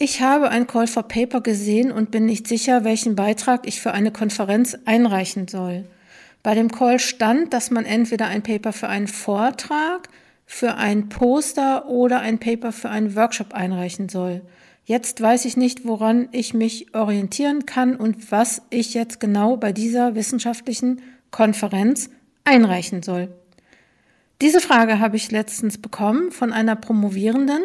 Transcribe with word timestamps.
Ich 0.00 0.20
habe 0.20 0.50
ein 0.50 0.68
Call 0.68 0.86
for 0.86 1.02
Paper 1.02 1.40
gesehen 1.40 1.90
und 1.90 2.12
bin 2.12 2.24
nicht 2.24 2.46
sicher, 2.46 2.84
welchen 2.84 3.16
Beitrag 3.16 3.66
ich 3.66 3.80
für 3.80 3.90
eine 3.90 4.12
Konferenz 4.12 4.78
einreichen 4.84 5.48
soll. 5.48 5.86
Bei 6.44 6.54
dem 6.54 6.70
Call 6.70 7.00
stand, 7.00 7.52
dass 7.52 7.72
man 7.72 7.84
entweder 7.84 8.28
ein 8.28 8.44
Paper 8.44 8.72
für 8.72 8.88
einen 8.88 9.08
Vortrag, 9.08 10.08
für 10.46 10.76
ein 10.76 11.08
Poster 11.08 11.88
oder 11.88 12.20
ein 12.20 12.38
Paper 12.38 12.70
für 12.70 12.90
einen 12.90 13.16
Workshop 13.16 13.52
einreichen 13.54 14.08
soll. 14.08 14.42
Jetzt 14.84 15.20
weiß 15.20 15.44
ich 15.46 15.56
nicht, 15.56 15.84
woran 15.84 16.28
ich 16.30 16.54
mich 16.54 16.94
orientieren 16.94 17.66
kann 17.66 17.96
und 17.96 18.30
was 18.30 18.62
ich 18.70 18.94
jetzt 18.94 19.18
genau 19.18 19.56
bei 19.56 19.72
dieser 19.72 20.14
wissenschaftlichen 20.14 21.02
Konferenz 21.32 22.08
einreichen 22.44 23.02
soll. 23.02 23.28
Diese 24.40 24.60
Frage 24.60 25.00
habe 25.00 25.16
ich 25.16 25.32
letztens 25.32 25.76
bekommen 25.76 26.30
von 26.30 26.52
einer 26.52 26.76
Promovierenden 26.76 27.62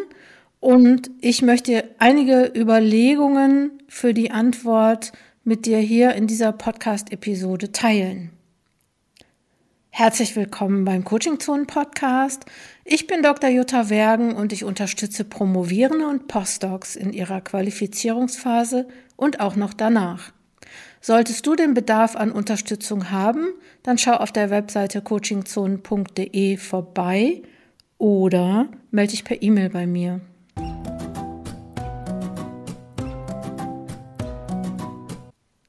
und 0.64 1.11
ich 1.20 1.41
möchte 1.41 1.84
einige 2.00 2.50
Überlegungen 2.55 3.83
für 3.89 4.14
die 4.14 4.32
Antwort 4.32 5.11
mit 5.43 5.65
dir 5.65 5.79
hier 5.79 6.14
in 6.14 6.25
dieser 6.25 6.54
Podcast-Episode 6.54 7.74
teilen. 7.74 8.32
Herzlich 9.89 10.37
willkommen 10.37 10.86
beim 10.86 11.04
Coaching 11.04 11.42
Zone 11.42 11.65
Podcast. 11.65 12.46
Ich 12.86 13.07
bin 13.07 13.21
Dr. 13.21 13.50
Jutta 13.50 13.89
Wergen 13.89 14.36
und 14.36 14.54
ich 14.54 14.64
unterstütze 14.64 15.25
Promovierende 15.25 16.07
und 16.07 16.29
Postdocs 16.29 16.95
in 16.95 17.11
ihrer 17.11 17.42
Qualifizierungsphase 17.42 18.87
und 19.18 19.42
auch 19.42 19.57
noch 19.57 19.73
danach. 19.73 20.32
Solltest 21.01 21.45
du 21.45 21.57
den 21.57 21.73
Bedarf 21.73 22.15
an 22.15 22.32
Unterstützung 22.32 23.11
haben, 23.11 23.50
dann 23.84 23.98
schau 23.98 24.14
auf 24.14 24.32
der 24.32 24.50
Webseite 24.50 25.01
coachingzone.de 25.01 26.56
vorbei 26.56 27.42
oder 27.98 28.70
melde 28.92 29.11
dich 29.11 29.25
per 29.25 29.42
E-Mail 29.42 29.70
bei 29.70 29.86
mir. 29.86 30.21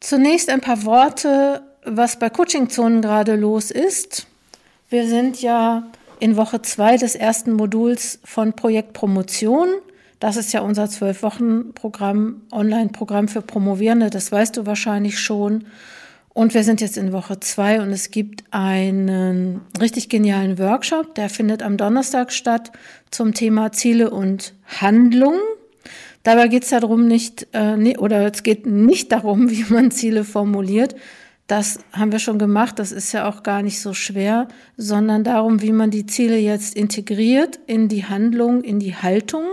Zunächst 0.04 0.50
ein 0.50 0.60
paar 0.60 0.84
Worte, 0.84 1.62
was 1.82 2.18
bei 2.18 2.28
Coaching-Zonen 2.28 3.00
gerade 3.00 3.36
los 3.36 3.70
ist. 3.70 4.26
Wir 4.90 5.08
sind 5.08 5.40
ja 5.40 5.84
in 6.20 6.36
Woche 6.36 6.60
zwei 6.60 6.98
des 6.98 7.14
ersten 7.14 7.54
Moduls 7.54 8.18
von 8.22 8.52
Projekt 8.52 8.92
Promotion. 8.92 9.66
Das 10.20 10.36
ist 10.36 10.52
ja 10.52 10.60
unser 10.60 10.90
zwölf 10.90 11.22
Wochen 11.22 11.72
Programm, 11.72 12.42
Online-Programm 12.52 13.28
für 13.28 13.40
Promovierende. 13.40 14.10
Das 14.10 14.30
weißt 14.30 14.58
du 14.58 14.66
wahrscheinlich 14.66 15.18
schon. 15.18 15.64
Und 16.34 16.52
wir 16.52 16.64
sind 16.64 16.82
jetzt 16.82 16.98
in 16.98 17.14
Woche 17.14 17.40
zwei 17.40 17.80
und 17.80 17.90
es 17.90 18.10
gibt 18.10 18.44
einen 18.50 19.62
richtig 19.80 20.10
genialen 20.10 20.58
Workshop, 20.58 21.14
der 21.14 21.30
findet 21.30 21.62
am 21.62 21.78
Donnerstag 21.78 22.30
statt 22.30 22.72
zum 23.10 23.32
Thema 23.32 23.72
Ziele 23.72 24.10
und 24.10 24.52
Handlungen. 24.66 25.40
Dabei 26.24 26.48
geht 26.48 26.64
es 26.64 26.70
darum 26.70 27.06
nicht, 27.06 27.46
äh, 27.52 27.96
oder 27.98 28.32
es 28.32 28.42
geht 28.42 28.66
nicht 28.66 29.12
darum, 29.12 29.50
wie 29.50 29.64
man 29.68 29.92
Ziele 29.92 30.24
formuliert. 30.24 30.96
Das 31.46 31.78
haben 31.92 32.10
wir 32.10 32.18
schon 32.18 32.38
gemacht, 32.38 32.78
das 32.78 32.90
ist 32.90 33.12
ja 33.12 33.28
auch 33.28 33.42
gar 33.42 33.62
nicht 33.62 33.78
so 33.78 33.92
schwer, 33.92 34.48
sondern 34.78 35.24
darum, 35.24 35.60
wie 35.60 35.72
man 35.72 35.90
die 35.90 36.06
Ziele 36.06 36.38
jetzt 36.38 36.74
integriert 36.74 37.60
in 37.66 37.88
die 37.88 38.06
Handlung, 38.06 38.64
in 38.64 38.80
die 38.80 38.96
Haltung. 38.96 39.44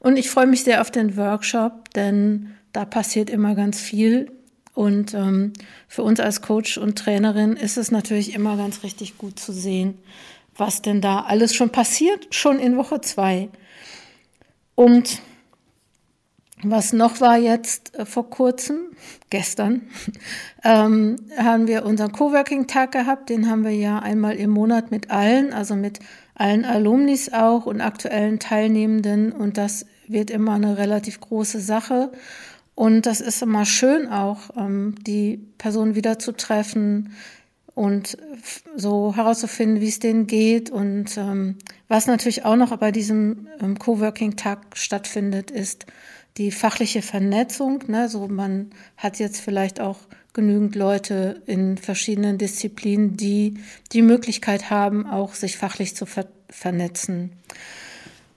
Und 0.00 0.16
ich 0.16 0.30
freue 0.30 0.46
mich 0.46 0.64
sehr 0.64 0.80
auf 0.80 0.90
den 0.90 1.18
Workshop, 1.18 1.90
denn 1.94 2.54
da 2.72 2.86
passiert 2.86 3.28
immer 3.28 3.54
ganz 3.54 3.78
viel. 3.78 4.32
Und 4.72 5.12
ähm, 5.12 5.52
für 5.86 6.02
uns 6.02 6.18
als 6.18 6.40
Coach 6.40 6.78
und 6.78 6.98
Trainerin 6.98 7.56
ist 7.56 7.76
es 7.76 7.90
natürlich 7.90 8.34
immer 8.34 8.56
ganz 8.56 8.82
richtig 8.82 9.18
gut 9.18 9.38
zu 9.38 9.52
sehen, 9.52 9.98
was 10.56 10.80
denn 10.80 11.02
da 11.02 11.20
alles 11.20 11.54
schon 11.54 11.68
passiert, 11.68 12.34
schon 12.34 12.58
in 12.58 12.78
Woche 12.78 13.02
zwei. 13.02 13.50
Und 14.74 15.20
was 16.62 16.92
noch 16.92 17.20
war 17.20 17.36
jetzt 17.36 17.94
äh, 17.96 18.04
vor 18.04 18.30
kurzem, 18.30 18.78
gestern, 19.30 19.82
ähm, 20.64 21.16
haben 21.36 21.66
wir 21.66 21.84
unseren 21.84 22.12
Coworking-Tag 22.12 22.92
gehabt. 22.92 23.30
Den 23.30 23.50
haben 23.50 23.64
wir 23.64 23.74
ja 23.74 23.98
einmal 23.98 24.36
im 24.36 24.50
Monat 24.50 24.90
mit 24.90 25.10
allen, 25.10 25.52
also 25.52 25.74
mit 25.74 26.00
allen 26.34 26.64
Alumnis 26.64 27.32
auch 27.32 27.66
und 27.66 27.80
aktuellen 27.80 28.38
Teilnehmenden. 28.38 29.32
Und 29.32 29.58
das 29.58 29.86
wird 30.08 30.30
immer 30.30 30.54
eine 30.54 30.78
relativ 30.78 31.20
große 31.20 31.60
Sache. 31.60 32.12
Und 32.74 33.06
das 33.06 33.20
ist 33.20 33.42
immer 33.42 33.64
schön 33.66 34.08
auch, 34.08 34.56
ähm, 34.56 34.94
die 35.06 35.38
Person 35.58 35.94
wieder 35.94 36.18
zu 36.18 36.32
treffen 36.32 37.12
und 37.74 38.18
so 38.76 39.14
herauszufinden, 39.14 39.80
wie 39.80 39.88
es 39.88 39.98
denen 39.98 40.26
geht. 40.26 40.70
Und 40.70 41.16
ähm, 41.16 41.56
was 41.88 42.06
natürlich 42.06 42.44
auch 42.44 42.56
noch 42.56 42.76
bei 42.76 42.92
diesem 42.92 43.48
ähm, 43.60 43.78
Coworking-Tag 43.78 44.76
stattfindet, 44.76 45.50
ist, 45.50 45.86
die 46.36 46.50
fachliche 46.50 47.02
Vernetzung. 47.02 47.84
Ne? 47.88 48.08
So 48.08 48.28
man 48.28 48.70
hat 48.96 49.18
jetzt 49.18 49.40
vielleicht 49.40 49.80
auch 49.80 49.98
genügend 50.32 50.74
Leute 50.74 51.42
in 51.46 51.76
verschiedenen 51.76 52.38
Disziplinen, 52.38 53.16
die 53.16 53.54
die 53.92 54.02
Möglichkeit 54.02 54.70
haben, 54.70 55.06
auch 55.06 55.34
sich 55.34 55.58
fachlich 55.58 55.94
zu 55.94 56.06
ver 56.06 56.26
vernetzen. 56.48 57.32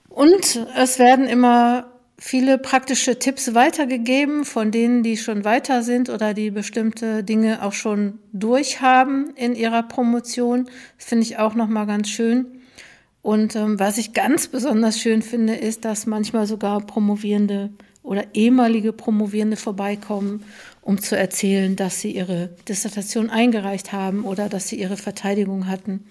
Und 0.08 0.66
es 0.74 0.98
werden 0.98 1.26
immer 1.26 1.92
viele 2.18 2.56
praktische 2.56 3.18
Tipps 3.18 3.54
weitergegeben 3.54 4.44
von 4.46 4.70
denen, 4.70 5.02
die 5.02 5.18
schon 5.18 5.44
weiter 5.44 5.82
sind 5.82 6.08
oder 6.08 6.32
die 6.32 6.50
bestimmte 6.50 7.22
Dinge 7.22 7.62
auch 7.62 7.74
schon 7.74 8.18
durchhaben 8.32 9.34
in 9.36 9.54
ihrer 9.54 9.82
Promotion. 9.82 10.70
Das 10.96 11.06
finde 11.06 11.24
ich 11.24 11.38
auch 11.38 11.54
noch 11.54 11.68
mal 11.68 11.84
ganz 11.84 12.08
schön. 12.08 12.46
Und 13.20 13.56
ähm, 13.56 13.78
was 13.78 13.98
ich 13.98 14.12
ganz 14.12 14.48
besonders 14.48 15.00
schön 15.00 15.20
finde, 15.20 15.56
ist, 15.56 15.84
dass 15.84 16.06
manchmal 16.06 16.46
sogar 16.46 16.80
Promovierende 16.80 17.70
oder 18.06 18.24
ehemalige 18.34 18.92
Promovierende 18.92 19.56
vorbeikommen, 19.56 20.44
um 20.80 21.00
zu 21.00 21.18
erzählen, 21.18 21.74
dass 21.74 22.00
sie 22.00 22.12
ihre 22.12 22.50
Dissertation 22.68 23.30
eingereicht 23.30 23.92
haben 23.92 24.24
oder 24.24 24.48
dass 24.48 24.68
sie 24.68 24.76
ihre 24.80 24.96
Verteidigung 24.96 25.66
hatten. 25.66 26.04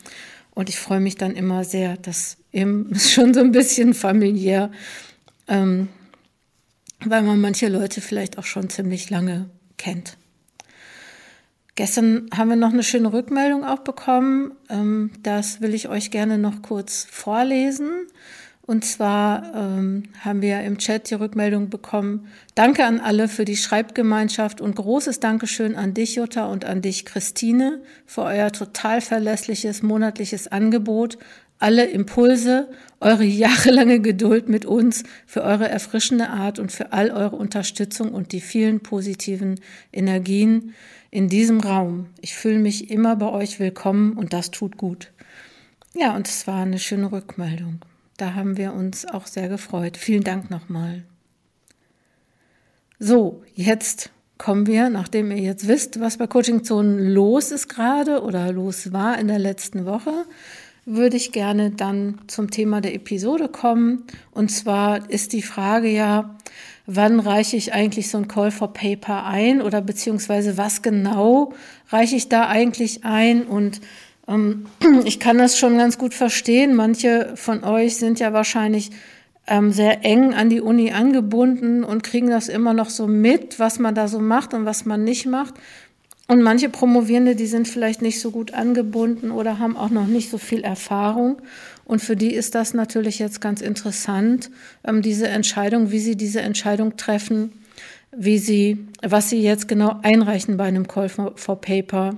Und 0.53 0.67
ich 0.67 0.77
freue 0.77 0.99
mich 0.99 1.15
dann 1.15 1.35
immer 1.35 1.63
sehr, 1.63 1.95
dass 1.95 2.37
eben 2.51 2.93
schon 2.99 3.33
so 3.33 3.39
ein 3.39 3.53
bisschen 3.53 3.93
familiär, 3.93 4.71
ähm, 5.47 5.87
weil 7.05 7.23
man 7.23 7.39
manche 7.39 7.69
Leute 7.69 8.01
vielleicht 8.01 8.37
auch 8.37 8.43
schon 8.43 8.69
ziemlich 8.69 9.09
lange 9.09 9.49
kennt. 9.77 10.17
Gestern 11.75 12.29
haben 12.35 12.49
wir 12.49 12.55
noch 12.57 12.73
eine 12.73 12.83
schöne 12.83 13.13
Rückmeldung 13.13 13.63
auch 13.63 13.79
bekommen. 13.79 14.51
Ähm, 14.69 15.11
das 15.23 15.61
will 15.61 15.73
ich 15.73 15.87
euch 15.87 16.11
gerne 16.11 16.37
noch 16.37 16.61
kurz 16.61 17.07
vorlesen. 17.09 18.07
Und 18.67 18.83
zwar 18.83 19.53
ähm, 19.53 20.03
haben 20.21 20.41
wir 20.41 20.61
im 20.61 20.79
Chat 20.79 21.11
die 21.11 21.15
Rückmeldung 21.15 21.69
bekommen. 21.69 22.27
Danke 22.55 22.83
an 22.85 22.99
alle 22.99 23.27
für 23.27 23.45
die 23.45 23.57
Schreibgemeinschaft 23.57 24.59
und 24.59 24.75
großes 24.75 25.19
Dankeschön 25.19 25.75
an 25.75 25.93
dich, 25.93 26.15
Jutta, 26.15 26.47
und 26.47 26.65
an 26.65 26.81
dich, 26.81 27.05
Christine, 27.05 27.83
für 28.07 28.23
euer 28.23 28.51
total 28.51 29.01
verlässliches 29.01 29.83
monatliches 29.83 30.47
Angebot, 30.47 31.19
alle 31.59 31.85
Impulse, 31.85 32.67
eure 32.99 33.23
jahrelange 33.23 33.99
Geduld 33.99 34.49
mit 34.49 34.65
uns, 34.65 35.03
für 35.27 35.43
eure 35.43 35.69
erfrischende 35.69 36.29
Art 36.29 36.57
und 36.57 36.71
für 36.71 36.91
all 36.91 37.11
eure 37.11 37.35
Unterstützung 37.35 38.11
und 38.13 38.31
die 38.31 38.41
vielen 38.41 38.79
positiven 38.79 39.59
Energien 39.93 40.73
in 41.11 41.29
diesem 41.29 41.59
Raum. 41.59 42.07
Ich 42.19 42.33
fühle 42.35 42.59
mich 42.59 42.89
immer 42.89 43.15
bei 43.15 43.29
euch 43.29 43.59
willkommen 43.59 44.13
und 44.13 44.33
das 44.33 44.49
tut 44.49 44.75
gut. 44.75 45.11
Ja, 45.93 46.15
und 46.15 46.27
es 46.27 46.47
war 46.47 46.63
eine 46.63 46.79
schöne 46.79 47.11
Rückmeldung. 47.11 47.85
Da 48.17 48.33
haben 48.33 48.57
wir 48.57 48.73
uns 48.73 49.05
auch 49.05 49.27
sehr 49.27 49.49
gefreut. 49.49 49.97
Vielen 49.97 50.23
Dank 50.23 50.49
nochmal. 50.49 51.03
So, 52.97 53.43
jetzt 53.53 54.09
kommen 54.37 54.67
wir, 54.67 54.89
nachdem 54.89 55.31
ihr 55.31 55.37
jetzt 55.37 55.67
wisst, 55.67 55.99
was 55.99 56.17
bei 56.17 56.27
Coaching 56.27 56.63
Zonen 56.63 57.09
los 57.13 57.51
ist 57.51 57.67
gerade 57.67 58.21
oder 58.21 58.51
los 58.51 58.93
war 58.93 59.17
in 59.19 59.27
der 59.27 59.39
letzten 59.39 59.85
Woche, 59.85 60.25
würde 60.85 61.17
ich 61.17 61.31
gerne 61.31 61.71
dann 61.71 62.21
zum 62.27 62.51
Thema 62.51 62.79
der 62.79 62.93
Episode 62.93 63.49
kommen. 63.49 64.03
Und 64.31 64.49
zwar 64.49 65.09
ist 65.09 65.33
die 65.33 65.41
Frage 65.41 65.89
ja, 65.89 66.37
wann 66.85 67.19
reiche 67.19 67.57
ich 67.57 67.73
eigentlich 67.73 68.09
so 68.09 68.17
ein 68.17 68.27
Call 68.27 68.51
for 68.51 68.71
Paper 68.71 69.25
ein 69.25 69.61
oder 69.61 69.81
beziehungsweise 69.81 70.57
was 70.57 70.81
genau 70.81 71.53
reiche 71.89 72.15
ich 72.15 72.29
da 72.29 72.47
eigentlich 72.47 73.03
ein 73.03 73.45
und 73.45 73.81
ähm, 74.27 74.65
ich 75.05 75.19
kann 75.19 75.37
das 75.37 75.57
schon 75.57 75.77
ganz 75.77 75.97
gut 75.97 76.13
verstehen. 76.13 76.75
Manche 76.75 77.33
von 77.35 77.63
euch 77.63 77.97
sind 77.97 78.19
ja 78.19 78.33
wahrscheinlich 78.33 78.91
ähm, 79.47 79.71
sehr 79.71 80.03
eng 80.03 80.33
an 80.33 80.49
die 80.49 80.61
Uni 80.61 80.91
angebunden 80.91 81.83
und 81.83 82.03
kriegen 82.03 82.29
das 82.29 82.47
immer 82.47 82.73
noch 82.73 82.89
so 82.89 83.07
mit, 83.07 83.59
was 83.59 83.79
man 83.79 83.95
da 83.95 84.07
so 84.07 84.19
macht 84.19 84.53
und 84.53 84.65
was 84.65 84.85
man 84.85 85.03
nicht 85.03 85.25
macht. 85.25 85.55
Und 86.27 86.41
manche 86.41 86.69
Promovierende, 86.69 87.35
die 87.35 87.45
sind 87.45 87.67
vielleicht 87.67 88.01
nicht 88.01 88.19
so 88.19 88.31
gut 88.31 88.55
angebunden 88.55 89.29
oder 89.29 89.59
haben 89.59 89.77
auch 89.77 89.91
noch 89.91 90.07
nicht 90.07 90.31
so 90.31 90.39
viel 90.39 90.61
Erfahrung. 90.61 91.39
Und 91.85 92.01
für 92.01 92.15
die 92.15 92.33
ist 92.33 92.55
das 92.55 92.73
natürlich 92.73 93.19
jetzt 93.19 93.41
ganz 93.41 93.61
interessant, 93.61 94.49
ähm, 94.83 95.03
diese 95.03 95.27
Entscheidung, 95.27 95.91
wie 95.91 95.99
sie 95.99 96.15
diese 96.15 96.41
Entscheidung 96.41 96.97
treffen, 96.97 97.51
wie 98.11 98.39
sie, 98.39 98.87
was 99.03 99.29
sie 99.29 99.41
jetzt 99.41 99.67
genau 99.67 99.99
einreichen 100.01 100.57
bei 100.57 100.63
einem 100.63 100.87
Call 100.87 101.09
for, 101.09 101.33
for 101.35 101.61
Paper 101.61 102.15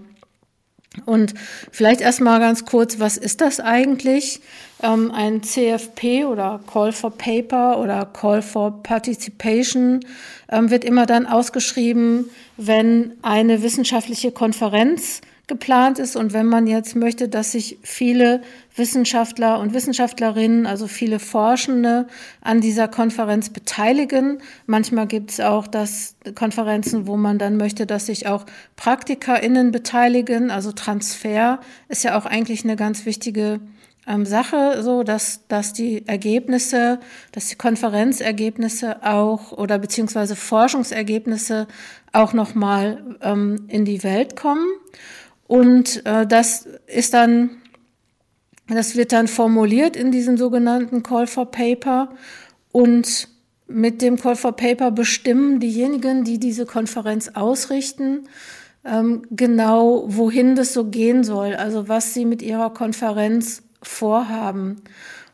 Und 1.05 1.33
vielleicht 1.71 2.01
erstmal 2.01 2.39
ganz 2.39 2.65
kurz, 2.65 2.99
was 2.99 3.17
ist 3.17 3.41
das 3.41 3.59
eigentlich? 3.59 4.41
Ähm, 4.81 5.11
ein 5.11 5.43
CFP 5.43 6.25
oder 6.25 6.59
Call 6.71 6.91
for 6.91 7.11
Paper 7.11 7.79
oder 7.79 8.05
Call 8.05 8.41
for 8.41 8.81
Participation 8.83 9.99
ähm, 10.49 10.69
wird 10.69 10.83
immer 10.83 11.05
dann 11.05 11.25
ausgeschrieben, 11.25 12.29
wenn 12.57 13.13
eine 13.21 13.63
wissenschaftliche 13.63 14.31
Konferenz 14.31 15.21
geplant 15.47 15.97
ist 15.97 16.17
und 16.17 16.33
wenn 16.33 16.45
man 16.45 16.67
jetzt 16.67 16.95
möchte, 16.95 17.29
dass 17.29 17.53
sich 17.53 17.79
viele 17.81 18.41
Wissenschaftler 18.75 19.59
und 19.59 19.73
Wissenschaftlerinnen, 19.73 20.65
also 20.65 20.87
viele 20.87 21.19
Forschende 21.19 22.07
an 22.41 22.59
dieser 22.59 22.89
Konferenz 22.89 23.49
beteiligen. 23.49 24.39
Manchmal 24.65 25.07
gibt 25.07 25.31
es 25.31 25.39
auch 25.39 25.65
das 25.65 26.15
Konferenzen, 26.35 27.07
wo 27.07 27.15
man 27.15 27.39
dann 27.39 27.55
möchte, 27.55 27.85
dass 27.85 28.07
sich 28.07 28.27
auch 28.27 28.45
PraktikerInnen 28.75 29.71
beteiligen. 29.71 30.51
Also 30.51 30.73
Transfer 30.73 31.61
ist 31.87 32.03
ja 32.03 32.17
auch 32.19 32.25
eigentlich 32.25 32.65
eine 32.65 32.75
ganz 32.75 33.05
wichtige 33.05 33.61
ähm, 34.05 34.25
Sache, 34.25 34.83
so 34.83 35.03
dass, 35.03 35.47
dass 35.47 35.73
die 35.73 36.07
Ergebnisse, 36.07 36.99
dass 37.31 37.47
die 37.47 37.55
Konferenzergebnisse 37.55 39.03
auch 39.03 39.51
oder 39.51 39.79
beziehungsweise 39.79 40.35
Forschungsergebnisse 40.35 41.67
auch 42.13 42.33
nochmal 42.33 43.17
ähm, 43.21 43.65
in 43.67 43.85
die 43.85 44.03
Welt 44.03 44.35
kommen. 44.35 44.67
Und 45.47 46.05
äh, 46.05 46.27
das 46.27 46.67
ist 46.87 47.13
dann, 47.13 47.49
das 48.67 48.95
wird 48.95 49.11
dann 49.11 49.27
formuliert 49.27 49.95
in 49.95 50.11
diesem 50.11 50.37
sogenannten 50.37 51.03
Call 51.03 51.27
for 51.27 51.49
Paper 51.49 52.09
und 52.71 53.29
mit 53.67 54.01
dem 54.01 54.17
Call 54.17 54.35
for 54.35 54.55
Paper 54.55 54.91
bestimmen 54.91 55.59
diejenigen, 55.59 56.23
die 56.23 56.39
diese 56.39 56.65
Konferenz 56.65 57.29
ausrichten, 57.33 58.27
ähm, 58.85 59.23
genau 59.31 60.05
wohin 60.07 60.55
das 60.55 60.73
so 60.73 60.85
gehen 60.85 61.23
soll, 61.23 61.55
also 61.55 61.87
was 61.89 62.13
sie 62.13 62.25
mit 62.25 62.41
ihrer 62.41 62.73
Konferenz 62.73 63.63
vorhaben. 63.81 64.81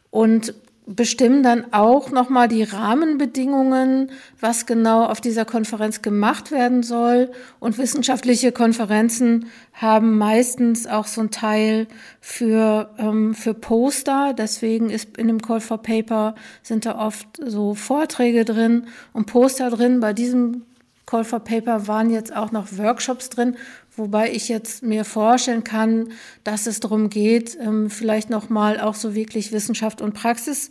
Und 0.09 0.54
bestimmen 0.85 1.44
dann 1.44 1.71
auch 1.71 2.12
nochmal 2.12 2.47
die 2.47 2.63
Rahmenbedingungen, 2.63 4.12
was 4.39 4.65
genau 4.65 5.06
auf 5.06 5.21
dieser 5.21 5.45
Konferenz 5.45 6.01
gemacht 6.01 6.51
werden 6.51 6.83
soll. 6.83 7.31
Und 7.59 7.77
wissenschaftliche 7.77 8.51
Konferenzen 8.51 9.47
haben 9.74 10.18
meistens 10.18 10.85
auch 10.88 11.07
so 11.07 11.21
ein 11.21 11.31
Teil 11.31 11.88
für, 12.19 12.89
ähm, 12.97 13.33
für 13.33 13.53
Poster. 13.53 14.33
Deswegen 14.38 14.89
ist 14.89 15.18
in 15.18 15.27
dem 15.27 15.41
Call 15.41 15.62
for 15.62 15.81
Paper 15.81 16.35
sind 16.62 16.85
da 16.85 16.97
oft 17.00 17.27
so 17.45 17.75
Vorträge 17.75 18.45
drin 18.45 18.88
und 19.13 19.25
Poster 19.25 19.69
drin. 19.69 20.00
Bei 20.00 20.13
diesem 20.13 20.63
Call 21.06 21.24
for 21.24 21.41
Paper 21.41 21.88
waren 21.88 22.09
jetzt 22.09 22.35
auch 22.35 22.51
noch 22.51 22.77
Workshops 22.77 23.30
drin, 23.30 23.57
wobei 23.95 24.31
ich 24.31 24.50
jetzt 24.50 24.84
mir 24.84 25.06
vorstellen 25.06 25.63
kann, 25.63 26.10
dass 26.44 26.68
es 26.68 26.80
darum 26.80 27.10
geht, 27.10 27.57
ähm, 27.60 27.90
vielleicht 27.90 28.30
nochmal 28.30 28.80
auch 28.80 28.95
so 28.95 29.16
wirklich 29.16 29.51
Wissenschaft 29.51 30.01
und 30.01 30.13
Praxis 30.13 30.69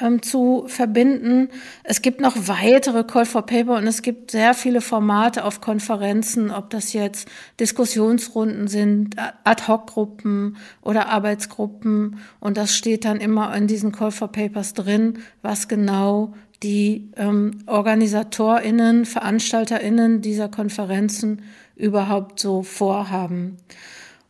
ähm, 0.00 0.22
zu 0.22 0.64
verbinden. 0.66 1.48
Es 1.84 2.02
gibt 2.02 2.20
noch 2.20 2.36
weitere 2.48 3.04
Call 3.04 3.26
for 3.26 3.42
Paper 3.46 3.76
und 3.76 3.86
es 3.86 4.02
gibt 4.02 4.30
sehr 4.30 4.54
viele 4.54 4.80
Formate 4.80 5.44
auf 5.44 5.60
Konferenzen, 5.60 6.50
ob 6.50 6.70
das 6.70 6.92
jetzt 6.92 7.28
Diskussionsrunden 7.60 8.68
sind, 8.68 9.16
Ad-Hoc-Gruppen 9.44 10.56
oder 10.82 11.08
Arbeitsgruppen. 11.08 12.18
Und 12.40 12.56
das 12.56 12.76
steht 12.76 13.04
dann 13.04 13.20
immer 13.20 13.54
in 13.54 13.66
diesen 13.66 13.92
Call 13.92 14.10
for 14.10 14.28
Papers 14.28 14.74
drin, 14.74 15.18
was 15.42 15.68
genau 15.68 16.34
die 16.62 17.10
ähm, 17.16 17.58
OrganisatorInnen, 17.66 19.04
VeranstalterInnen 19.04 20.20
dieser 20.20 20.48
Konferenzen 20.48 21.42
überhaupt 21.76 22.40
so 22.40 22.62
vorhaben. 22.62 23.56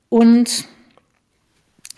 Und 0.08 0.66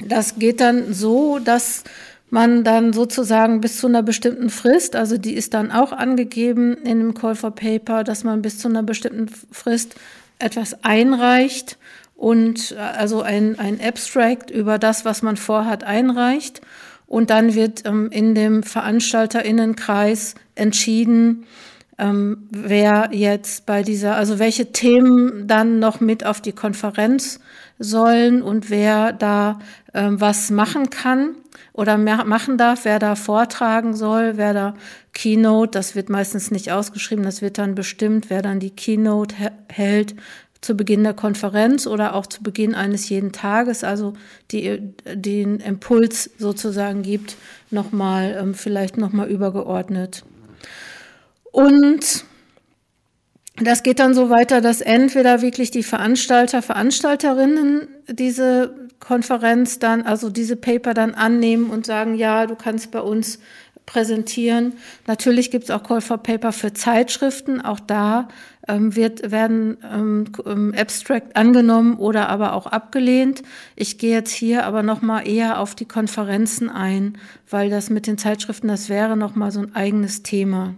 das 0.04 0.38
geht 0.38 0.60
dann 0.60 0.92
so, 0.92 1.38
dass 1.38 1.84
man 2.30 2.64
dann 2.64 2.92
sozusagen 2.92 3.60
bis 3.60 3.78
zu 3.78 3.86
einer 3.86 4.02
bestimmten 4.02 4.50
Frist, 4.50 4.96
also 4.96 5.16
die 5.16 5.34
ist 5.34 5.54
dann 5.54 5.70
auch 5.70 5.92
angegeben 5.92 6.76
in 6.78 6.98
dem 6.98 7.14
Call 7.14 7.36
for 7.36 7.52
Paper, 7.52 8.02
dass 8.02 8.24
man 8.24 8.42
bis 8.42 8.58
zu 8.58 8.68
einer 8.68 8.82
bestimmten 8.82 9.28
Frist 9.28 9.94
etwas 10.40 10.82
einreicht 10.82 11.78
und 12.16 12.72
äh, 12.72 12.76
also 12.76 13.22
ein, 13.22 13.58
ein 13.58 13.80
Abstract 13.80 14.50
über 14.50 14.78
das, 14.78 15.04
was 15.04 15.22
man 15.22 15.36
vorhat, 15.36 15.84
einreicht. 15.84 16.60
Und 17.06 17.30
dann 17.30 17.54
wird 17.54 17.86
ähm, 17.86 18.10
in 18.10 18.34
dem 18.34 18.62
Veranstalterinnenkreis 18.62 20.34
entschieden, 20.54 21.46
ähm, 21.98 22.48
wer 22.50 23.10
jetzt 23.12 23.66
bei 23.66 23.82
dieser, 23.82 24.16
also 24.16 24.38
welche 24.38 24.72
Themen 24.72 25.46
dann 25.46 25.78
noch 25.78 26.00
mit 26.00 26.26
auf 26.26 26.40
die 26.40 26.52
Konferenz 26.52 27.40
sollen 27.78 28.42
und 28.42 28.70
wer 28.70 29.12
da 29.12 29.58
ähm, 29.92 30.20
was 30.20 30.50
machen 30.50 30.90
kann 30.90 31.36
oder 31.72 31.96
machen 31.98 32.56
darf, 32.58 32.84
wer 32.84 32.98
da 32.98 33.14
vortragen 33.14 33.94
soll, 33.94 34.36
wer 34.36 34.54
da 34.54 34.74
Keynote, 35.12 35.72
das 35.72 35.94
wird 35.94 36.08
meistens 36.08 36.50
nicht 36.50 36.72
ausgeschrieben, 36.72 37.24
das 37.24 37.42
wird 37.42 37.58
dann 37.58 37.74
bestimmt, 37.74 38.30
wer 38.30 38.42
dann 38.42 38.60
die 38.60 38.70
Keynote 38.70 39.34
hält 39.68 40.14
zu 40.60 40.76
Beginn 40.76 41.04
der 41.04 41.14
Konferenz 41.14 41.86
oder 41.86 42.14
auch 42.14 42.26
zu 42.26 42.42
Beginn 42.42 42.74
eines 42.74 43.08
jeden 43.08 43.32
Tages, 43.32 43.84
also 43.84 44.14
die 44.50 44.80
den 45.12 45.60
Impuls 45.60 46.30
sozusagen 46.38 47.02
gibt, 47.02 47.36
nochmal 47.70 48.36
ähm, 48.40 48.54
vielleicht 48.54 48.96
nochmal 48.96 49.28
übergeordnet. 49.28 50.24
Und 51.54 52.24
das 53.62 53.84
geht 53.84 54.00
dann 54.00 54.12
so 54.12 54.28
weiter, 54.28 54.60
dass 54.60 54.80
entweder 54.80 55.40
wirklich 55.40 55.70
die 55.70 55.84
Veranstalter, 55.84 56.62
Veranstalterinnen 56.62 57.86
diese 58.08 58.88
Konferenz 58.98 59.78
dann, 59.78 60.02
also 60.02 60.30
diese 60.30 60.56
Paper 60.56 60.94
dann 60.94 61.14
annehmen 61.14 61.70
und 61.70 61.86
sagen, 61.86 62.16
ja, 62.16 62.46
du 62.46 62.56
kannst 62.56 62.90
bei 62.90 62.98
uns 62.98 63.38
präsentieren. 63.86 64.72
Natürlich 65.06 65.52
gibt 65.52 65.64
es 65.64 65.70
auch 65.70 65.84
Call 65.84 66.00
for 66.00 66.18
Paper 66.18 66.50
für 66.50 66.72
Zeitschriften. 66.72 67.60
Auch 67.60 67.78
da 67.78 68.26
ähm, 68.66 68.96
wird, 68.96 69.30
werden 69.30 69.76
ähm, 69.88 70.24
ähm, 70.44 70.74
Abstract 70.76 71.36
angenommen 71.36 71.98
oder 71.98 72.30
aber 72.30 72.54
auch 72.54 72.66
abgelehnt. 72.66 73.44
Ich 73.76 73.98
gehe 73.98 74.16
jetzt 74.16 74.32
hier 74.32 74.66
aber 74.66 74.82
nochmal 74.82 75.28
eher 75.28 75.60
auf 75.60 75.76
die 75.76 75.86
Konferenzen 75.86 76.68
ein, 76.68 77.16
weil 77.48 77.70
das 77.70 77.90
mit 77.90 78.08
den 78.08 78.18
Zeitschriften, 78.18 78.66
das 78.66 78.88
wäre 78.88 79.16
nochmal 79.16 79.52
so 79.52 79.60
ein 79.60 79.76
eigenes 79.76 80.24
Thema. 80.24 80.74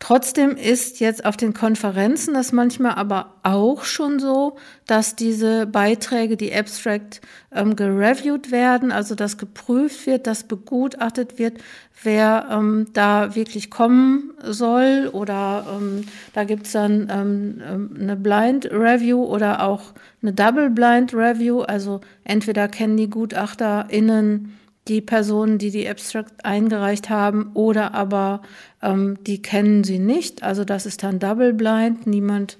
Trotzdem 0.00 0.56
ist 0.56 0.98
jetzt 0.98 1.26
auf 1.26 1.36
den 1.36 1.52
Konferenzen 1.52 2.32
das 2.32 2.52
manchmal 2.52 2.94
aber 2.94 3.34
auch 3.42 3.84
schon 3.84 4.18
so, 4.18 4.56
dass 4.86 5.14
diese 5.14 5.66
Beiträge, 5.66 6.38
die 6.38 6.54
Abstract, 6.54 7.20
ähm, 7.52 7.76
gereviewt 7.76 8.50
werden, 8.50 8.92
also 8.92 9.14
dass 9.14 9.36
geprüft 9.36 10.06
wird, 10.06 10.26
dass 10.26 10.44
begutachtet 10.44 11.38
wird, 11.38 11.58
wer 12.02 12.48
ähm, 12.50 12.86
da 12.94 13.34
wirklich 13.34 13.70
kommen 13.70 14.32
soll. 14.42 15.10
Oder 15.12 15.66
ähm, 15.70 16.04
da 16.32 16.44
gibt's 16.44 16.72
dann 16.72 17.08
ähm, 17.12 17.62
ähm, 17.62 17.96
eine 18.00 18.16
Blind 18.16 18.70
Review 18.72 19.22
oder 19.22 19.62
auch 19.62 19.92
eine 20.22 20.32
Double 20.32 20.70
Blind 20.70 21.12
Review. 21.12 21.60
Also 21.60 22.00
entweder 22.24 22.68
kennen 22.68 22.96
die 22.96 23.10
GutachterInnen 23.10 24.56
die 24.90 25.00
Personen, 25.00 25.58
die 25.58 25.70
die 25.70 25.88
Abstract 25.88 26.44
eingereicht 26.44 27.08
haben, 27.08 27.52
oder 27.54 27.94
aber 27.94 28.42
ähm, 28.82 29.16
die 29.24 29.40
kennen 29.40 29.84
sie 29.84 30.00
nicht. 30.00 30.42
Also 30.42 30.64
das 30.64 30.84
ist 30.84 31.02
dann 31.04 31.20
Double 31.20 31.54
Blind, 31.54 32.06
niemand 32.06 32.58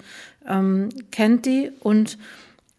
ähm, 0.48 0.88
kennt 1.10 1.44
die. 1.44 1.72
Und 1.80 2.18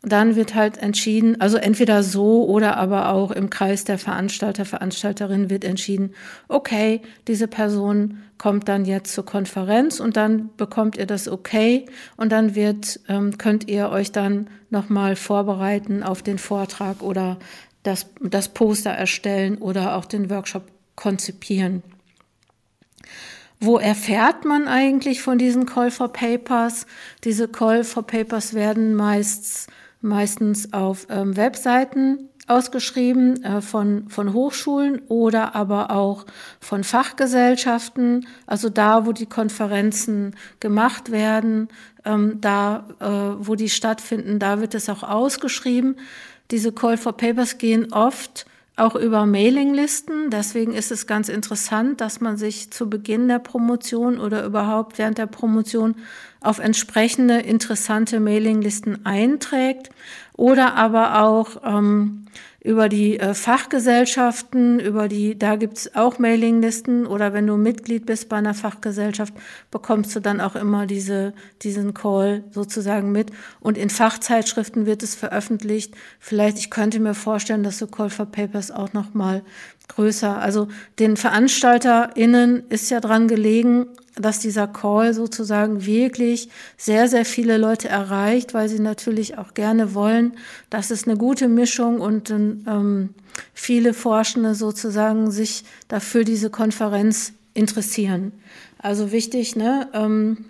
dann 0.04 0.36
wird 0.36 0.56
halt 0.56 0.78
entschieden, 0.78 1.40
also 1.42 1.58
entweder 1.58 2.02
so 2.02 2.46
oder 2.46 2.78
aber 2.78 3.10
auch 3.10 3.30
im 3.30 3.52
Kreis 3.52 3.84
der 3.84 4.00
Veranstalter, 4.00 4.66
Veranstalterin 4.66 5.52
wird 5.52 5.64
entschieden, 5.64 6.14
okay, 6.48 7.02
diese 7.28 7.48
Person 7.48 8.18
kommt 8.40 8.68
dann 8.68 8.86
jetzt 8.86 9.14
zur 9.14 9.26
Konferenz 9.26 10.00
und 10.00 10.18
dann 10.18 10.50
bekommt 10.58 10.98
ihr 10.98 11.06
das 11.06 11.28
okay. 11.28 11.86
Und 12.18 12.32
dann 12.32 12.56
wird, 12.56 13.00
ähm, 13.10 13.38
könnt 13.38 13.68
ihr 13.68 13.90
euch 13.90 14.12
dann 14.12 14.48
nochmal 14.72 15.16
vorbereiten 15.16 16.02
auf 16.02 16.24
den 16.24 16.40
Vortrag 16.40 17.04
oder 17.04 17.38
das, 17.84 18.08
das 18.22 18.50
Poster 18.50 18.92
erstellen 18.92 19.58
oder 19.58 19.96
auch 19.96 20.06
den 20.06 20.30
Workshop 20.30 20.64
konzipieren. 20.96 21.84
Wo 23.60 23.78
erfährt 23.78 24.44
man 24.44 24.68
eigentlich 24.68 25.22
von 25.22 25.38
diesen 25.38 25.66
Call 25.66 25.92
for 25.92 26.12
Papers? 26.12 26.88
Diese 27.24 27.48
Call 27.48 27.84
for 27.84 28.06
Papers 28.06 28.54
werden 28.56 28.96
meist, 28.96 29.68
meistens 30.02 30.74
auf 30.74 31.06
ähm, 31.10 31.38
Webseiten 31.38 32.30
ausgeschrieben 32.48 33.44
äh, 33.44 33.62
von, 33.62 34.10
von 34.10 34.34
Hochschulen 34.34 35.02
oder 35.08 35.56
aber 35.56 35.92
auch 35.92 36.26
von 36.60 36.84
Fachgesellschaften, 36.84 38.28
also 38.46 38.70
da, 38.70 39.06
wo 39.06 39.12
die 39.12 39.28
Konferenzen 39.28 40.36
gemacht 40.60 41.12
werden, 41.12 41.70
ähm, 42.04 42.42
da, 42.42 42.88
äh, 43.00 43.46
wo 43.46 43.56
die 43.56 43.70
stattfinden, 43.70 44.40
da 44.40 44.60
wird 44.60 44.76
es 44.76 44.90
auch 44.90 45.04
ausgeschrieben. 45.04 45.98
Diese 46.52 46.72
Call 46.72 46.98
for 46.98 47.14
Papers 47.14 47.58
gehen 47.58 47.92
oft 47.94 48.46
auch 48.76 48.96
über 48.96 49.26
Mailinglisten. 49.26 50.30
Deswegen 50.30 50.74
ist 50.74 50.92
es 50.92 51.08
ganz 51.08 51.30
interessant, 51.30 52.02
dass 52.02 52.22
man 52.22 52.38
sich 52.38 52.72
zu 52.72 52.90
Beginn 52.90 53.28
der 53.28 53.40
Promotion 53.40 54.20
oder 54.20 54.46
überhaupt 54.46 54.98
während 54.98 55.18
der 55.18 55.28
Promotion 55.28 55.96
auf 56.40 56.60
entsprechende 56.60 57.40
interessante 57.40 58.20
Mailinglisten 58.20 59.06
einträgt 59.06 59.92
oder 60.36 60.76
aber 60.76 61.22
auch 61.22 61.62
ähm, 61.64 62.26
über 62.64 62.90
die 62.90 63.20
äh, 63.20 63.34
Fachgesellschaften, 63.34 64.80
über 64.80 65.08
die, 65.08 65.38
da 65.38 65.56
gibt's 65.56 65.96
auch 65.96 66.20
Mailinglisten 66.20 67.08
oder 67.08 67.34
wenn 67.34 67.48
du 67.48 67.58
Mitglied 67.58 68.06
bist 68.06 68.30
bei 68.30 68.38
einer 68.38 68.54
Fachgesellschaft, 68.54 69.34
bekommst 69.72 70.16
du 70.16 70.20
dann 70.20 70.40
auch 70.40 70.56
immer 70.56 70.86
diese, 70.86 71.34
diesen 71.64 71.96
Call 71.96 72.44
sozusagen 72.52 73.12
mit. 73.12 73.32
Und 73.62 73.80
in 73.80 73.90
Fachzeitschriften 73.90 74.86
wird 74.86 75.02
es 75.02 75.16
veröffentlicht. 75.16 75.96
Vielleicht, 76.20 76.60
ich 76.60 76.70
könnte 76.70 77.00
mir 77.00 77.16
vorstellen, 77.16 77.64
dass 77.64 77.80
so 77.80 77.88
Call 77.88 78.12
for 78.12 78.28
Papers 78.28 78.70
auch 78.70 78.94
nochmal 78.94 79.42
größer. 79.96 80.38
Also 80.38 80.68
den 81.00 81.18
VeranstalterInnen 81.18 82.64
ist 82.70 82.90
ja 82.90 83.00
dran 83.00 83.28
gelegen, 83.28 83.88
dass 84.16 84.40
dieser 84.40 84.68
Call 84.68 85.14
sozusagen 85.14 85.86
wirklich 85.86 86.50
sehr, 86.78 87.08
sehr 87.08 87.26
viele 87.26 87.58
Leute 87.58 87.88
erreicht, 87.88 88.54
weil 88.54 88.68
sie 88.68 88.80
natürlich 88.80 89.38
auch 89.38 89.54
gerne 89.54 89.94
wollen, 89.94 90.34
dass 90.70 90.92
es 90.92 91.08
eine 91.08 91.18
gute 91.18 91.48
Mischung 91.48 92.00
und 92.00 92.30
ähm, 92.30 93.10
viele 93.54 93.94
Forschende 93.94 94.56
sozusagen 94.56 95.32
sich 95.32 95.64
dafür 95.88 96.24
diese 96.24 96.50
Konferenz 96.50 97.34
interessieren. 97.54 98.34
Also 98.80 99.12
wichtig, 99.12 99.56
ne? 99.56 99.88
Ähm, 99.94 100.46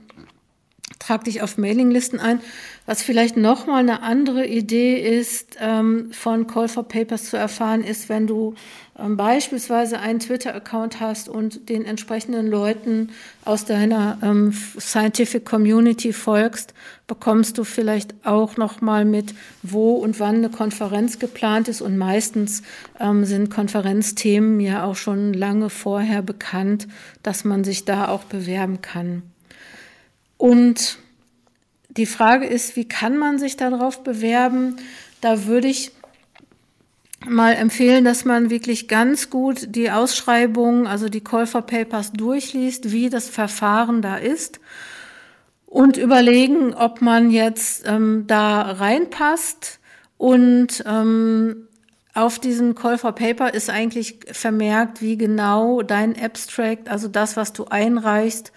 trag 1.00 1.24
dich 1.24 1.41
auf 1.41 1.57
Mailinglisten 1.57 2.19
ein. 2.19 2.41
Was 2.88 3.03
vielleicht 3.03 3.38
nochmal 3.38 3.81
eine 3.81 4.01
andere 4.01 4.47
Idee 4.47 4.97
ist, 4.97 5.57
ähm, 5.59 6.11
von 6.11 6.47
Call 6.47 6.67
for 6.67 6.88
Papers 6.88 7.29
zu 7.29 7.38
erfahren, 7.38 7.83
ist, 7.83 8.09
wenn 8.09 8.25
du 8.25 8.55
ähm, 8.97 9.17
beispielsweise 9.17 10.00
einen 10.00 10.19
Twitter-Account 10.19 11.00
hast 11.00 11.29
und 11.29 11.69
den 11.69 11.85
entsprechenden 11.85 12.47
Leuten 12.47 13.09
aus 13.45 13.65
deiner 13.65 14.17
ähm, 14.23 14.51
Scientific 14.79 15.45
Community 15.45 16.11
folgst, 16.11 16.73
bekommst 17.05 17.59
du 17.59 17.65
vielleicht 17.65 18.15
auch 18.25 18.57
nochmal 18.57 19.05
mit, 19.05 19.35
wo 19.61 19.93
und 19.93 20.19
wann 20.19 20.38
eine 20.38 20.50
Konferenz 20.50 21.19
geplant 21.19 21.67
ist. 21.67 21.81
Und 21.81 21.97
meistens 21.97 22.63
sind 23.23 23.50
Konferenzthemen 23.50 24.59
ja 24.59 24.85
auch 24.85 24.95
schon 24.95 25.33
lange 25.33 25.69
vorher 25.69 26.21
bekannt, 26.21 26.88
dass 27.21 27.43
man 27.43 27.63
sich 27.63 27.83
da 27.83 28.07
auch 28.07 28.23
bewerben 28.23 28.81
kann. 28.81 29.23
Und 30.38 31.00
die 31.98 32.05
Frage 32.05 32.45
ist, 32.45 32.75
wie 32.75 32.88
kann 32.88 33.17
man 33.17 33.38
sich 33.38 33.57
darauf 33.57 34.03
bewerben? 34.03 34.77
Da 35.19 35.45
würde 35.45 35.67
ich 35.67 35.91
mal 37.27 37.53
empfehlen, 37.53 38.03
dass 38.03 38.25
man 38.25 38.50
wirklich 38.50 38.88
ganz 38.88 39.29
gut 39.29 39.75
die 39.75 39.91
Ausschreibung, 39.91 40.88
also 40.88 41.10
die 41.10 41.24
Call 41.24 41.45
for 41.45 41.62
Papers 41.62 42.12
durchliest, 42.13 42.91
wie 42.91 43.10
das 43.10 43.29
Verfahren 43.29 44.01
da 44.01 44.17
ist 44.17 44.60
und 45.67 45.98
überlegen, 45.98 46.74
ob 46.74 47.01
man 47.01 47.29
jetzt 47.29 47.83
ähm, 47.88 48.25
da 48.27 48.62
reinpasst 48.62 49.79
und 50.17 50.83
ähm, 50.86 51.67
auf 52.13 52.39
diesem 52.39 52.75
Call 52.75 52.98
for 52.98 53.13
Paper 53.13 53.53
ist 53.53 53.69
eigentlich 53.69 54.19
vermerkt, 54.31 55.01
wie 55.01 55.17
genau 55.17 55.81
dein 55.81 56.21
Abstract, 56.21 56.89
also 56.89 57.07
das, 57.07 57.38
was 57.38 57.53
du 57.53 57.65
einreichst, 57.65 58.51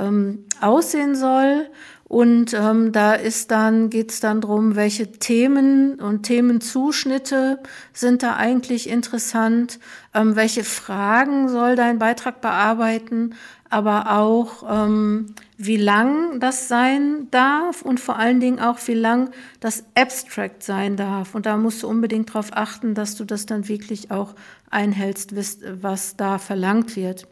ähm, 0.00 0.44
aussehen 0.60 1.14
soll. 1.14 1.66
Und 2.10 2.54
ähm, 2.54 2.90
da 2.90 3.14
ist 3.14 3.52
dann, 3.52 3.88
geht's 3.88 4.18
dann 4.18 4.40
drum, 4.40 4.74
welche 4.74 5.12
Themen 5.12 6.00
und 6.00 6.24
Themenzuschnitte 6.24 7.60
sind 7.92 8.24
da 8.24 8.34
eigentlich 8.34 8.88
interessant, 8.88 9.78
ähm, 10.12 10.34
welche 10.34 10.64
Fragen 10.64 11.48
soll 11.48 11.76
dein 11.76 12.00
Beitrag 12.00 12.40
bearbeiten, 12.40 13.36
aber 13.68 14.18
auch, 14.18 14.64
ähm, 14.68 15.36
wie 15.56 15.76
lang 15.76 16.40
das 16.40 16.66
sein 16.66 17.28
darf 17.30 17.82
und 17.82 18.00
vor 18.00 18.18
allen 18.18 18.40
Dingen 18.40 18.58
auch, 18.58 18.78
wie 18.86 18.94
lang 18.94 19.30
das 19.60 19.84
Abstract 19.94 20.64
sein 20.64 20.96
darf. 20.96 21.36
Und 21.36 21.46
da 21.46 21.56
musst 21.56 21.84
du 21.84 21.88
unbedingt 21.88 22.30
darauf 22.30 22.48
achten, 22.52 22.94
dass 22.94 23.14
du 23.14 23.24
das 23.24 23.46
dann 23.46 23.68
wirklich 23.68 24.10
auch 24.10 24.34
einhältst, 24.68 25.34
was 25.80 26.16
da 26.16 26.38
verlangt 26.38 26.96
wird. 26.96 27.28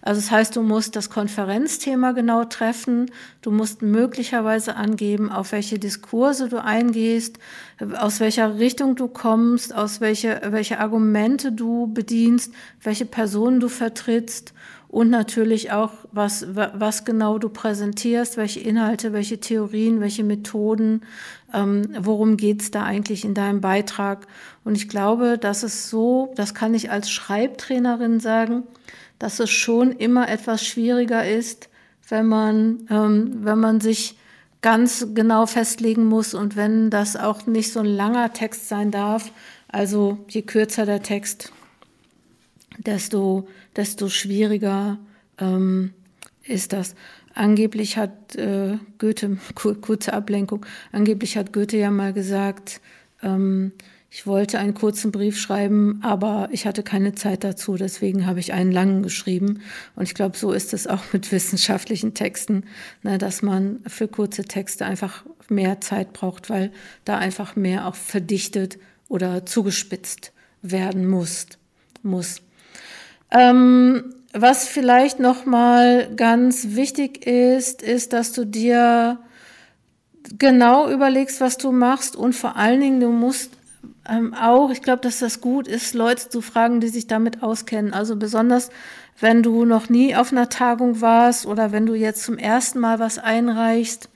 Also 0.00 0.20
das 0.20 0.30
heißt, 0.30 0.56
du 0.56 0.62
musst 0.62 0.96
das 0.96 1.10
Konferenzthema 1.10 2.12
genau 2.12 2.44
treffen, 2.44 3.10
du 3.40 3.50
musst 3.50 3.82
möglicherweise 3.82 4.76
angeben, 4.76 5.30
auf 5.30 5.52
welche 5.52 5.78
Diskurse 5.78 6.48
du 6.48 6.62
eingehst, 6.62 7.38
aus 7.98 8.20
welcher 8.20 8.58
Richtung 8.58 8.96
du 8.96 9.08
kommst, 9.08 9.74
aus 9.74 10.00
welche, 10.00 10.40
welche 10.50 10.80
Argumente 10.80 11.52
du 11.52 11.86
bedienst, 11.92 12.52
welche 12.82 13.06
Personen 13.06 13.60
du 13.60 13.68
vertrittst 13.68 14.52
und 14.92 15.08
natürlich 15.08 15.72
auch, 15.72 15.90
was, 16.12 16.54
was 16.54 17.06
genau 17.06 17.38
du 17.38 17.48
präsentierst, 17.48 18.36
welche 18.36 18.60
Inhalte, 18.60 19.14
welche 19.14 19.40
Theorien, 19.40 20.02
welche 20.02 20.22
Methoden, 20.22 21.00
ähm, 21.54 21.88
worum 21.98 22.36
geht's 22.36 22.70
da 22.70 22.82
eigentlich 22.82 23.24
in 23.24 23.32
deinem 23.32 23.62
Beitrag. 23.62 24.26
Und 24.64 24.76
ich 24.76 24.90
glaube, 24.90 25.38
dass 25.38 25.62
es 25.62 25.88
so, 25.88 26.34
das 26.36 26.52
kann 26.52 26.74
ich 26.74 26.90
als 26.90 27.10
Schreibtrainerin 27.10 28.20
sagen, 28.20 28.64
dass 29.18 29.40
es 29.40 29.48
schon 29.48 29.92
immer 29.92 30.28
etwas 30.28 30.62
schwieriger 30.62 31.26
ist, 31.26 31.70
wenn 32.10 32.26
man, 32.26 32.86
ähm, 32.90 33.38
wenn 33.44 33.60
man 33.60 33.80
sich 33.80 34.18
ganz 34.60 35.06
genau 35.14 35.46
festlegen 35.46 36.04
muss 36.04 36.34
und 36.34 36.54
wenn 36.54 36.90
das 36.90 37.16
auch 37.16 37.46
nicht 37.46 37.72
so 37.72 37.80
ein 37.80 37.86
langer 37.86 38.34
Text 38.34 38.68
sein 38.68 38.90
darf. 38.90 39.32
Also 39.68 40.18
je 40.28 40.42
kürzer 40.42 40.84
der 40.84 41.02
Text, 41.02 41.50
desto, 42.78 43.48
desto 43.76 44.08
schwieriger 44.08 44.98
ähm, 45.38 45.92
ist 46.44 46.72
das. 46.72 46.94
Angeblich 47.34 47.96
hat 47.96 48.36
äh, 48.36 48.78
Goethe, 48.98 49.38
kurze 49.54 50.12
Ablenkung, 50.12 50.66
angeblich 50.92 51.36
hat 51.36 51.52
Goethe 51.52 51.78
ja 51.78 51.90
mal 51.90 52.12
gesagt, 52.12 52.80
ähm, 53.22 53.72
ich 54.14 54.26
wollte 54.26 54.58
einen 54.58 54.74
kurzen 54.74 55.10
Brief 55.10 55.40
schreiben, 55.40 56.00
aber 56.02 56.50
ich 56.52 56.66
hatte 56.66 56.82
keine 56.82 57.14
Zeit 57.14 57.44
dazu. 57.44 57.76
Deswegen 57.76 58.26
habe 58.26 58.40
ich 58.40 58.52
einen 58.52 58.70
langen 58.70 59.02
geschrieben. 59.02 59.62
Und 59.96 60.02
ich 60.02 60.12
glaube, 60.12 60.36
so 60.36 60.52
ist 60.52 60.74
es 60.74 60.86
auch 60.86 61.14
mit 61.14 61.32
wissenschaftlichen 61.32 62.12
Texten, 62.12 62.64
ne, 63.02 63.16
dass 63.16 63.40
man 63.40 63.80
für 63.86 64.08
kurze 64.08 64.44
Texte 64.44 64.84
einfach 64.84 65.24
mehr 65.48 65.80
Zeit 65.80 66.12
braucht, 66.12 66.50
weil 66.50 66.72
da 67.06 67.16
einfach 67.16 67.56
mehr 67.56 67.86
auch 67.86 67.94
verdichtet 67.94 68.78
oder 69.08 69.46
zugespitzt 69.46 70.32
werden 70.60 71.08
muss. 71.08 71.46
muss. 72.02 72.42
Ähm, 73.32 74.14
was 74.34 74.68
vielleicht 74.68 75.18
noch 75.18 75.46
mal 75.46 76.08
ganz 76.14 76.68
wichtig 76.70 77.26
ist, 77.26 77.82
ist, 77.82 78.12
dass 78.12 78.32
du 78.32 78.44
dir 78.44 79.18
genau 80.38 80.88
überlegst, 80.88 81.40
was 81.40 81.56
du 81.56 81.72
machst 81.72 82.14
und 82.14 82.34
vor 82.34 82.56
allen 82.56 82.80
Dingen, 82.80 83.00
du 83.00 83.08
musst 83.08 83.50
ähm, 84.08 84.34
auch, 84.34 84.70
ich 84.70 84.82
glaube, 84.82 85.02
dass 85.02 85.18
das 85.18 85.40
gut 85.40 85.66
ist, 85.66 85.94
Leute 85.94 86.28
zu 86.28 86.40
fragen, 86.40 86.80
die 86.80 86.88
sich 86.88 87.06
damit 87.06 87.42
auskennen. 87.42 87.92
Also 87.92 88.16
besonders, 88.16 88.70
wenn 89.20 89.42
du 89.42 89.64
noch 89.64 89.88
nie 89.88 90.14
auf 90.14 90.32
einer 90.32 90.48
Tagung 90.48 91.00
warst 91.00 91.46
oder 91.46 91.72
wenn 91.72 91.86
du 91.86 91.94
jetzt 91.94 92.24
zum 92.24 92.38
ersten 92.38 92.80
Mal 92.80 92.98
was 92.98 93.18
einreichst, 93.18 94.08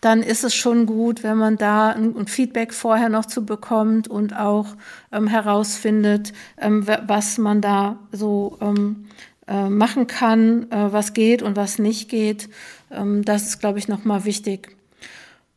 dann 0.00 0.22
ist 0.22 0.44
es 0.44 0.54
schon 0.54 0.86
gut, 0.86 1.22
wenn 1.22 1.36
man 1.36 1.56
da 1.56 1.90
ein, 1.90 2.26
Feedback 2.26 2.72
vorher 2.72 3.08
noch 3.08 3.26
zu 3.26 3.44
bekommt 3.44 4.08
und 4.08 4.34
auch 4.34 4.68
ähm, 5.12 5.26
herausfindet, 5.26 6.32
ähm, 6.58 6.86
was 6.86 7.38
man 7.38 7.60
da 7.60 7.98
so 8.10 8.56
ähm, 8.60 9.08
äh, 9.46 9.68
machen 9.68 10.06
kann, 10.06 10.70
äh, 10.70 10.92
was 10.92 11.12
geht 11.12 11.42
und 11.42 11.56
was 11.56 11.78
nicht 11.78 12.08
geht. 12.08 12.48
Ähm, 12.90 13.24
das 13.24 13.48
ist, 13.48 13.60
glaube 13.60 13.78
ich, 13.78 13.88
nochmal 13.88 14.24
wichtig. 14.24 14.76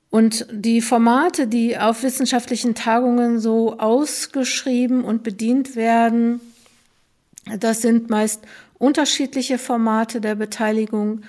Und 0.09 0.45
die 0.51 0.81
Formate, 0.81 1.47
die 1.47 1.77
auf 1.77 2.03
wissenschaftlichen 2.03 2.75
Tagungen 2.75 3.39
so 3.39 3.79
ausgeschrieben 3.79 5.03
und 5.03 5.23
bedient 5.23 5.75
werden, 5.75 6.39
das 7.57 7.81
sind 7.81 8.09
meist 8.09 8.41
unterschiedliche 8.77 9.57
Formate 9.57 10.21
der 10.21 10.35
Beteiligung. 10.35 11.21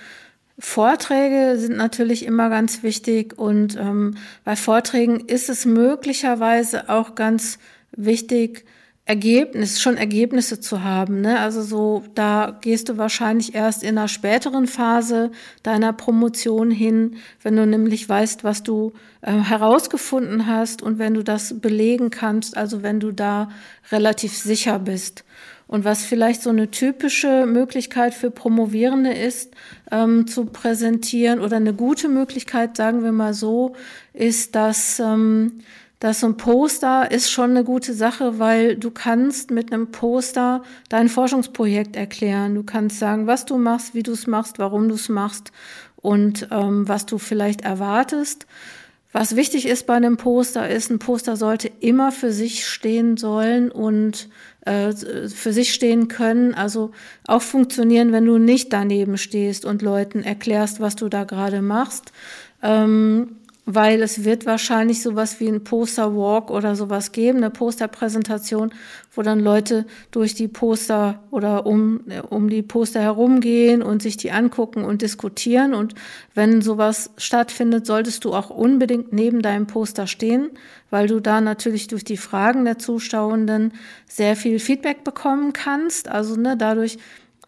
Vorträge 0.57 1.57
sind 1.59 1.75
natürlich 1.75 2.25
immer 2.25 2.49
ganz 2.49 2.81
wichtig 2.81 3.37
und 3.37 3.75
ähm, 3.75 4.15
bei 4.43 4.55
Vorträgen 4.55 5.19
ist 5.19 5.49
es 5.49 5.65
möglicherweise 5.65 6.89
auch 6.89 7.15
ganz 7.15 7.59
wichtig, 7.91 8.65
Ergebnis, 9.07 9.79
schon 9.79 9.97
Ergebnisse 9.97 10.59
zu 10.59 10.83
haben. 10.83 11.21
Ne? 11.21 11.39
Also 11.39 11.61
so, 11.61 12.03
da 12.15 12.57
gehst 12.61 12.89
du 12.89 12.97
wahrscheinlich 12.97 13.53
erst 13.53 13.83
in 13.83 13.99
einer 13.99 14.07
späteren 14.07 14.65
Phase 14.65 15.31
deiner 15.61 15.93
Promotion 15.93 16.71
hin, 16.71 17.17
wenn 17.43 17.55
du 17.55 17.67
nämlich 17.67 18.09
weißt, 18.09 18.43
was 18.43 18.63
du 18.63 18.93
äh, 19.21 19.31
herausgefunden 19.31 20.47
hast 20.47 20.81
und 20.81 20.97
wenn 20.97 21.13
du 21.13 21.23
das 21.23 21.59
belegen 21.59 22.09
kannst, 22.09 22.57
also 22.57 22.81
wenn 22.81 22.99
du 22.99 23.11
da 23.11 23.49
relativ 23.91 24.35
sicher 24.35 24.79
bist. 24.79 25.23
Und 25.67 25.83
was 25.83 26.03
vielleicht 26.03 26.43
so 26.43 26.51
eine 26.51 26.69
typische 26.69 27.45
Möglichkeit 27.47 28.13
für 28.13 28.29
Promovierende 28.29 29.13
ist, 29.13 29.53
ähm, 29.91 30.27
zu 30.27 30.45
präsentieren 30.45 31.39
oder 31.39 31.57
eine 31.57 31.73
gute 31.73 32.07
Möglichkeit, 32.07 32.77
sagen 32.77 33.03
wir 33.03 33.11
mal 33.11 33.33
so, 33.33 33.75
ist, 34.13 34.55
dass 34.55 34.99
ähm, 34.99 35.59
dass 35.99 36.19
so 36.19 36.27
ein 36.27 36.37
Poster 36.37 37.09
ist 37.09 37.31
schon 37.31 37.51
eine 37.51 37.63
gute 37.63 37.93
Sache, 37.93 38.37
weil 38.37 38.75
du 38.75 38.91
kannst 38.91 39.49
mit 39.49 39.71
einem 39.71 39.91
Poster 39.91 40.61
dein 40.89 41.09
Forschungsprojekt 41.09 41.95
erklären. 41.95 42.53
Du 42.53 42.63
kannst 42.63 42.99
sagen, 42.99 43.27
was 43.27 43.45
du 43.45 43.57
machst, 43.57 43.95
wie 43.95 44.03
du 44.03 44.11
es 44.11 44.27
machst, 44.27 44.59
warum 44.59 44.89
du 44.89 44.95
es 44.95 45.09
machst 45.09 45.51
und 45.95 46.49
ähm, 46.51 46.87
was 46.87 47.05
du 47.05 47.17
vielleicht 47.17 47.61
erwartest. 47.61 48.45
Was 49.13 49.37
wichtig 49.37 49.65
ist 49.65 49.87
bei 49.87 49.93
einem 49.93 50.17
Poster 50.17 50.69
ist, 50.69 50.91
ein 50.91 50.99
Poster 50.99 51.37
sollte 51.37 51.71
immer 51.79 52.11
für 52.11 52.33
sich 52.33 52.67
stehen 52.67 53.15
sollen 53.15 53.71
und 53.71 54.29
äh, 54.65 54.93
für 54.93 55.53
sich 55.53 55.73
stehen 55.73 56.07
können, 56.07 56.53
also 56.53 56.91
auch 57.27 57.41
funktionieren, 57.41 58.11
wenn 58.11 58.25
du 58.25 58.37
nicht 58.37 58.73
daneben 58.73 59.17
stehst 59.17 59.63
und 59.63 59.81
Leuten 59.81 60.23
erklärst, 60.23 60.79
was 60.79 60.95
du 60.95 61.07
da 61.07 61.23
gerade 61.23 61.61
machst. 61.61 62.11
Ähm, 62.61 63.37
weil 63.67 64.03
es 64.03 64.23
wird 64.23 64.45
wahrscheinlich 64.45 65.01
sowas 65.01 65.39
wie 65.39 65.47
ein 65.47 65.63
Poster-Walk 65.63 66.51
oder 66.51 66.75
sowas 66.75 67.11
geben, 67.11 67.39
eine 67.39 67.49
Posterpräsentation, 67.49 68.71
wo 69.13 69.23
dann 69.23 69.39
Leute 69.39 69.85
durch 70.11 70.35
die 70.35 70.47
Poster 70.47 71.23
oder 71.31 71.65
um, 71.65 72.01
um 72.29 72.49
die 72.49 72.61
Poster 72.61 73.01
herumgehen 73.01 73.81
und 73.81 74.03
sich 74.03 74.17
die 74.17 74.31
angucken 74.31 74.83
und 74.83 75.01
diskutieren. 75.01 75.73
Und 75.73 75.95
wenn 76.35 76.61
sowas 76.61 77.09
stattfindet, 77.17 77.87
solltest 77.87 78.23
du 78.23 78.33
auch 78.33 78.51
unbedingt 78.51 79.13
neben 79.13 79.41
deinem 79.41 79.65
Poster 79.65 80.05
stehen, 80.05 80.51
weil 80.95 81.07
du 81.07 81.19
da 81.19 81.41
natürlich 81.41 81.87
durch 81.87 82.05
die 82.05 82.15
Fragen 82.15 82.63
der 82.63 82.79
Zuschauenden 82.79 83.73
sehr 84.07 84.37
viel 84.37 84.59
Feedback 84.59 85.03
bekommen 85.03 85.51
kannst. 85.51 86.07
Also 86.07 86.37
ne, 86.37 86.55
dadurch 86.55 86.97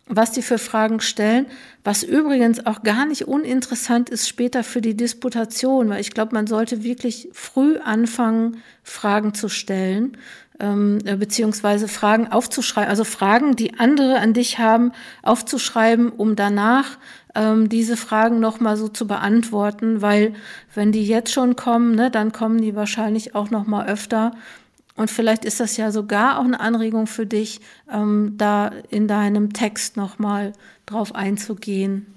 was 0.06 0.34
die 0.34 0.42
für 0.42 0.58
Fragen 0.58 1.00
stellen, 1.00 1.46
was 1.86 2.04
übrigens 2.04 2.66
auch 2.66 2.84
gar 2.84 3.06
nicht 3.06 3.25
uninteressant 3.25 4.10
ist 4.10 4.27
später 4.27 4.66
für 4.66 4.82
die 4.82 4.98
Disputation, 4.98 5.88
weil 5.88 6.01
ich 6.01 6.12
glaube, 6.12 6.36
man 6.36 6.46
sollte 6.46 6.84
wirklich 6.84 7.30
früh 7.32 7.77
anfangen, 7.77 8.58
Fragen 8.84 9.34
zu 9.34 9.48
stellen, 9.48 10.18
ähm, 10.60 11.00
beziehungsweise 11.18 11.88
Fragen 11.88 12.27
aufzuschreiben, 12.27 12.89
also 12.89 13.06
Fragen, 13.06 13.56
die 13.56 13.80
andere 13.80 14.20
an 14.20 14.34
dich 14.34 14.60
haben, 14.60 14.92
aufzuschreiben, 15.24 16.10
um 16.10 16.36
danach 16.36 16.98
ähm, 17.38 17.70
diese 17.70 17.96
Fragen 17.96 18.39
nochmal 18.39 18.75
so 18.75 18.88
zu 18.88 19.08
beantworten, 19.08 20.01
weil 20.01 20.34
wenn 20.74 20.91
die 20.91 21.06
jetzt 21.06 21.32
schon 21.32 21.56
kommen, 21.56 21.96
ne, 21.96 22.10
dann 22.12 22.32
kommen 22.32 22.60
die 22.60 22.75
wahrscheinlich 22.75 23.36
auch 23.36 23.51
nochmal 23.51 23.88
öfter 23.88 24.32
und 24.98 25.12
vielleicht 25.12 25.46
ist 25.46 25.60
das 25.60 25.77
ja 25.77 25.91
sogar 25.91 26.39
auch 26.39 26.44
eine 26.44 26.60
Anregung 26.60 27.06
für 27.06 27.27
dich, 27.27 27.62
ähm, 27.91 28.34
da 28.38 28.72
in 28.89 29.08
deinem 29.08 29.53
Text 29.53 29.96
nochmal 29.96 30.53
drauf 30.88 31.13
einzugehen. 31.13 32.08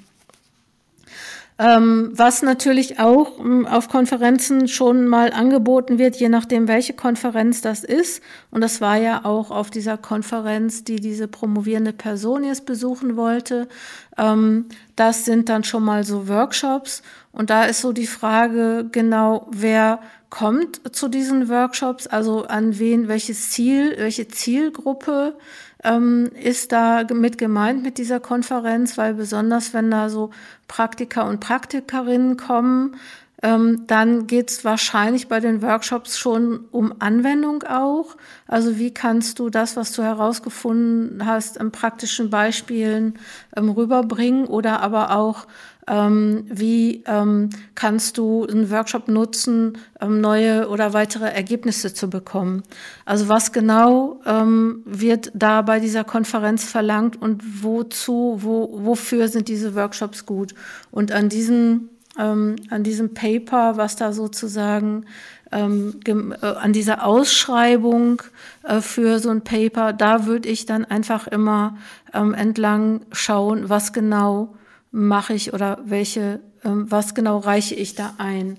Ähm, 1.63 2.13
was 2.15 2.41
natürlich 2.41 3.01
auch 3.01 3.39
ähm, 3.39 3.67
auf 3.67 3.91
Konferenzen 3.91 4.67
schon 4.67 5.07
mal 5.07 5.31
angeboten 5.31 5.99
wird, 5.99 6.17
je 6.17 6.31
nachdem, 6.31 6.69
welche 6.69 6.95
Konferenz 6.95 7.61
das 7.61 7.85
ist. 7.85 8.23
Und 8.51 8.63
das 8.63 8.81
war 8.81 8.97
ja 8.97 9.27
auch 9.27 9.51
auf 9.51 9.69
dieser 9.69 9.99
Konferenz, 9.99 10.85
die 10.85 11.01
diese 11.01 11.29
promovierende 11.29 11.93
Person 11.93 12.45
jetzt 12.45 12.65
besuchen 12.65 13.15
wollte. 13.15 13.69
Ähm, 14.17 14.71
das 14.97 15.27
sind 15.27 15.51
dann 15.51 15.63
schon 15.63 15.85
mal 15.85 16.03
so 16.03 16.29
Workshops. 16.29 17.03
Und 17.31 17.51
da 17.51 17.65
ist 17.65 17.83
so 17.83 17.93
die 17.93 18.07
Frage 18.07 18.89
genau, 18.91 19.47
wer 19.51 20.01
kommt 20.31 20.81
zu 20.97 21.09
diesen 21.09 21.51
Workshops, 21.51 22.07
also 22.07 22.45
an 22.47 22.79
wen, 22.79 23.07
welches 23.07 23.51
Ziel, 23.51 23.97
welche 23.99 24.29
Zielgruppe 24.29 25.35
ähm, 25.85 26.31
ist 26.35 26.73
da 26.73 27.05
mit 27.13 27.39
gemeint 27.39 27.83
mit 27.83 27.99
dieser 27.99 28.21
Konferenz, 28.21 28.99
weil 28.99 29.15
besonders 29.15 29.73
wenn 29.75 29.91
da 29.91 30.09
so 30.09 30.31
Praktiker 30.69 31.27
und 31.27 31.41
Praktikerinnen 31.41 32.37
kommen, 32.37 32.97
ähm, 33.43 33.85
dann 33.87 34.27
geht 34.27 34.51
es 34.51 34.65
wahrscheinlich 34.65 35.29
bei 35.29 35.41
den 35.41 35.63
Workshops 35.63 36.19
schon 36.19 36.67
um 36.71 36.95
Anwendung 36.99 37.63
auch. 37.63 38.17
Also 38.47 38.79
wie 38.79 38.93
kannst 38.93 39.39
du 39.39 39.51
das, 39.51 39.77
was 39.77 39.93
du 39.93 40.03
herausgefunden 40.03 41.25
hast, 41.25 41.57
in 41.57 41.73
praktischen 41.73 42.31
Beispielen 42.31 43.19
ähm, 43.57 43.71
rüberbringen 43.71 44.47
oder 44.47 44.81
aber 44.81 45.17
auch 45.17 45.47
ähm, 45.91 46.45
wie 46.49 47.03
ähm, 47.07 47.51
kannst 47.75 48.17
du 48.17 48.47
einen 48.47 48.71
Workshop 48.71 49.09
nutzen, 49.09 49.79
ähm, 50.01 50.21
neue 50.21 50.69
oder 50.69 50.93
weitere 50.93 51.29
Ergebnisse 51.29 51.93
zu 51.93 52.09
bekommen. 52.09 52.63
Also 53.05 53.29
was 53.29 53.53
genau 53.53 54.21
ähm, 54.25 54.83
wird 54.85 55.33
da 55.35 55.63
bei 55.63 55.81
dieser 55.81 56.05
Konferenz 56.05 56.65
verlangt 56.65 57.21
und 57.21 57.65
wozu, 57.65 58.39
wo, 58.41 58.71
wofür 58.85 59.29
sind 59.29 59.49
diese 59.49 59.75
Workshops 59.75 60.27
gut? 60.27 60.55
Und 60.93 61.11
an 61.11 61.29
diesem, 61.29 61.89
ähm, 62.19 62.57
an 62.71 62.83
diesem 62.83 63.15
Paper, 63.15 63.77
was 63.77 63.97
da 63.97 64.13
sozusagen 64.13 65.07
ähm, 65.53 66.01
äh, 66.05 66.47
an 66.47 66.73
dieser 66.73 67.05
Ausschreibung 67.05 68.23
äh, 68.63 68.81
für 68.81 69.19
so 69.19 69.31
ein 69.31 69.43
Paper, 69.43 69.93
da 69.93 70.27
würde 70.27 70.49
ich 70.49 70.67
dann 70.67 70.85
einfach 70.85 71.27
immer 71.27 71.77
ähm, 72.15 72.35
entlang 72.35 73.03
schauen, 73.13 73.69
was 73.69 73.93
genau 73.93 74.55
mache 74.93 75.35
ich 75.35 75.53
oder 75.53 75.79
welche, 75.85 76.41
ähm, 76.65 76.91
was 76.91 77.15
genau 77.15 77.39
reiche 77.39 77.75
ich 77.75 77.95
da 77.95 78.15
ein. 78.19 78.59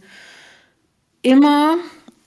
Immer, 1.22 1.78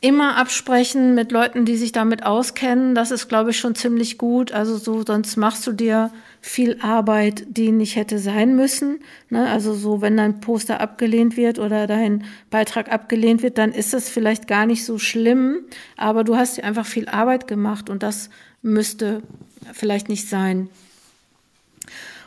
immer 0.04 0.36
absprechen 0.36 1.14
mit 1.14 1.32
Leuten, 1.32 1.64
die 1.64 1.78
sich 1.78 1.90
damit 1.90 2.26
auskennen. 2.26 2.94
Das 2.94 3.10
ist, 3.10 3.26
glaube 3.26 3.52
ich, 3.52 3.58
schon 3.58 3.74
ziemlich 3.74 4.18
gut. 4.18 4.52
Also 4.52 4.76
so, 4.76 5.02
sonst 5.02 5.38
machst 5.38 5.66
du 5.66 5.72
dir 5.72 6.10
viel 6.42 6.76
Arbeit, 6.82 7.46
die 7.48 7.72
nicht 7.72 7.96
hätte 7.96 8.18
sein 8.18 8.54
müssen. 8.54 8.98
Ne? 9.30 9.48
Also 9.48 9.72
so, 9.72 10.02
wenn 10.02 10.18
dein 10.18 10.40
Poster 10.40 10.78
abgelehnt 10.82 11.38
wird 11.38 11.58
oder 11.58 11.86
dein 11.86 12.24
Beitrag 12.50 12.92
abgelehnt 12.92 13.42
wird, 13.42 13.56
dann 13.56 13.72
ist 13.72 13.94
das 13.94 14.10
vielleicht 14.10 14.46
gar 14.46 14.66
nicht 14.66 14.84
so 14.84 14.98
schlimm. 14.98 15.60
Aber 15.96 16.22
du 16.22 16.36
hast 16.36 16.58
dir 16.58 16.64
einfach 16.64 16.84
viel 16.84 17.08
Arbeit 17.08 17.46
gemacht 17.46 17.88
und 17.88 18.02
das 18.02 18.28
müsste 18.60 19.22
vielleicht 19.72 20.10
nicht 20.10 20.28
sein. 20.28 20.68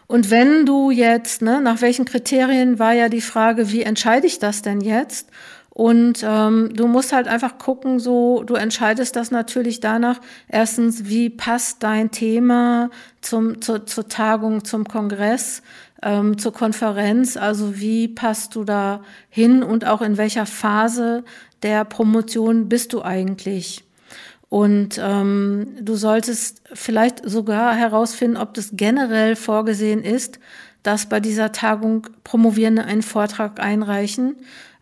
Und 0.07 0.31
wenn 0.31 0.65
du 0.65 0.89
jetzt, 0.89 1.43
ne, 1.43 1.61
nach 1.61 1.81
welchen 1.81 2.05
Kriterien 2.05 2.79
war 2.79 2.93
ja 2.93 3.09
die 3.09 3.21
Frage, 3.21 3.71
wie 3.71 3.83
entscheide 3.83 4.25
ich 4.25 4.39
das 4.39 4.63
denn 4.63 4.81
jetzt? 4.81 5.29
Und 5.77 6.25
ähm, 6.27 6.71
du 6.73 6.87
musst 6.87 7.13
halt 7.13 7.27
einfach 7.27 7.59
gucken, 7.59 7.99
so 7.99 8.41
du 8.41 8.55
entscheidest 8.55 9.15
das 9.15 9.29
natürlich 9.29 9.79
danach. 9.79 10.19
Erstens, 10.47 11.05
wie 11.05 11.29
passt 11.29 11.83
dein 11.83 12.09
Thema 12.09 12.89
zum, 13.21 13.61
zur, 13.61 13.85
zur 13.85 14.07
Tagung, 14.07 14.65
zum 14.65 14.85
Kongress, 14.85 15.61
ähm, 16.01 16.39
zur 16.39 16.51
Konferenz? 16.51 17.37
Also 17.37 17.79
wie 17.79 18.07
passt 18.07 18.55
du 18.55 18.63
da 18.63 19.03
hin 19.29 19.61
und 19.61 19.85
auch 19.85 20.01
in 20.01 20.17
welcher 20.17 20.47
Phase 20.47 21.23
der 21.61 21.85
Promotion 21.85 22.69
bist 22.69 22.91
du 22.93 23.03
eigentlich? 23.03 23.83
Und 24.49 24.99
ähm, 24.99 25.75
du 25.79 25.93
solltest 25.93 26.63
vielleicht 26.73 27.21
sogar 27.23 27.75
herausfinden, 27.75 28.37
ob 28.37 28.55
das 28.55 28.71
generell 28.73 29.35
vorgesehen 29.35 30.03
ist, 30.03 30.39
dass 30.81 31.05
bei 31.05 31.19
dieser 31.19 31.51
Tagung 31.51 32.07
Promovierende 32.23 32.83
einen 32.83 33.03
Vortrag 33.03 33.59
einreichen, 33.59 34.37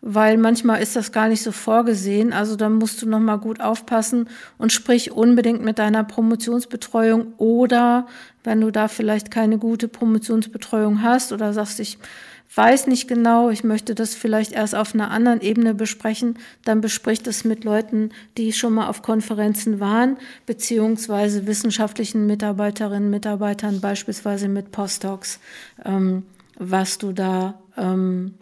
weil 0.08 0.36
manchmal 0.36 0.80
ist 0.80 0.94
das 0.94 1.10
gar 1.10 1.26
nicht 1.26 1.42
so 1.42 1.50
vorgesehen. 1.50 2.32
Also 2.32 2.54
da 2.54 2.68
musst 2.68 3.02
du 3.02 3.08
noch 3.08 3.18
mal 3.18 3.38
gut 3.38 3.60
aufpassen 3.60 4.28
und 4.56 4.72
sprich 4.72 5.10
unbedingt 5.10 5.64
mit 5.64 5.80
deiner 5.80 6.04
Promotionsbetreuung 6.04 7.34
oder 7.38 8.06
wenn 8.44 8.60
du 8.60 8.70
da 8.70 8.86
vielleicht 8.86 9.32
keine 9.32 9.58
gute 9.58 9.88
Promotionsbetreuung 9.88 11.02
hast 11.02 11.32
oder 11.32 11.52
sagst, 11.52 11.80
ich 11.80 11.98
weiß 12.54 12.86
nicht 12.86 13.08
genau, 13.08 13.50
ich 13.50 13.64
möchte 13.64 13.96
das 13.96 14.14
vielleicht 14.14 14.52
erst 14.52 14.76
auf 14.76 14.94
einer 14.94 15.10
anderen 15.10 15.40
Ebene 15.40 15.74
besprechen, 15.74 16.38
dann 16.64 16.80
bespricht 16.80 17.26
es 17.26 17.44
mit 17.44 17.64
Leuten, 17.64 18.10
die 18.36 18.52
schon 18.52 18.74
mal 18.74 18.86
auf 18.86 19.02
Konferenzen 19.02 19.80
waren, 19.80 20.18
beziehungsweise 20.46 21.48
wissenschaftlichen 21.48 22.28
Mitarbeiterinnen, 22.28 23.10
Mitarbeitern, 23.10 23.80
beispielsweise 23.80 24.46
mit 24.46 24.70
Postdocs, 24.70 25.40
ähm, 25.84 26.22
was 26.56 26.98
du 26.98 27.12
da 27.12 27.58
ähm, 27.76 28.34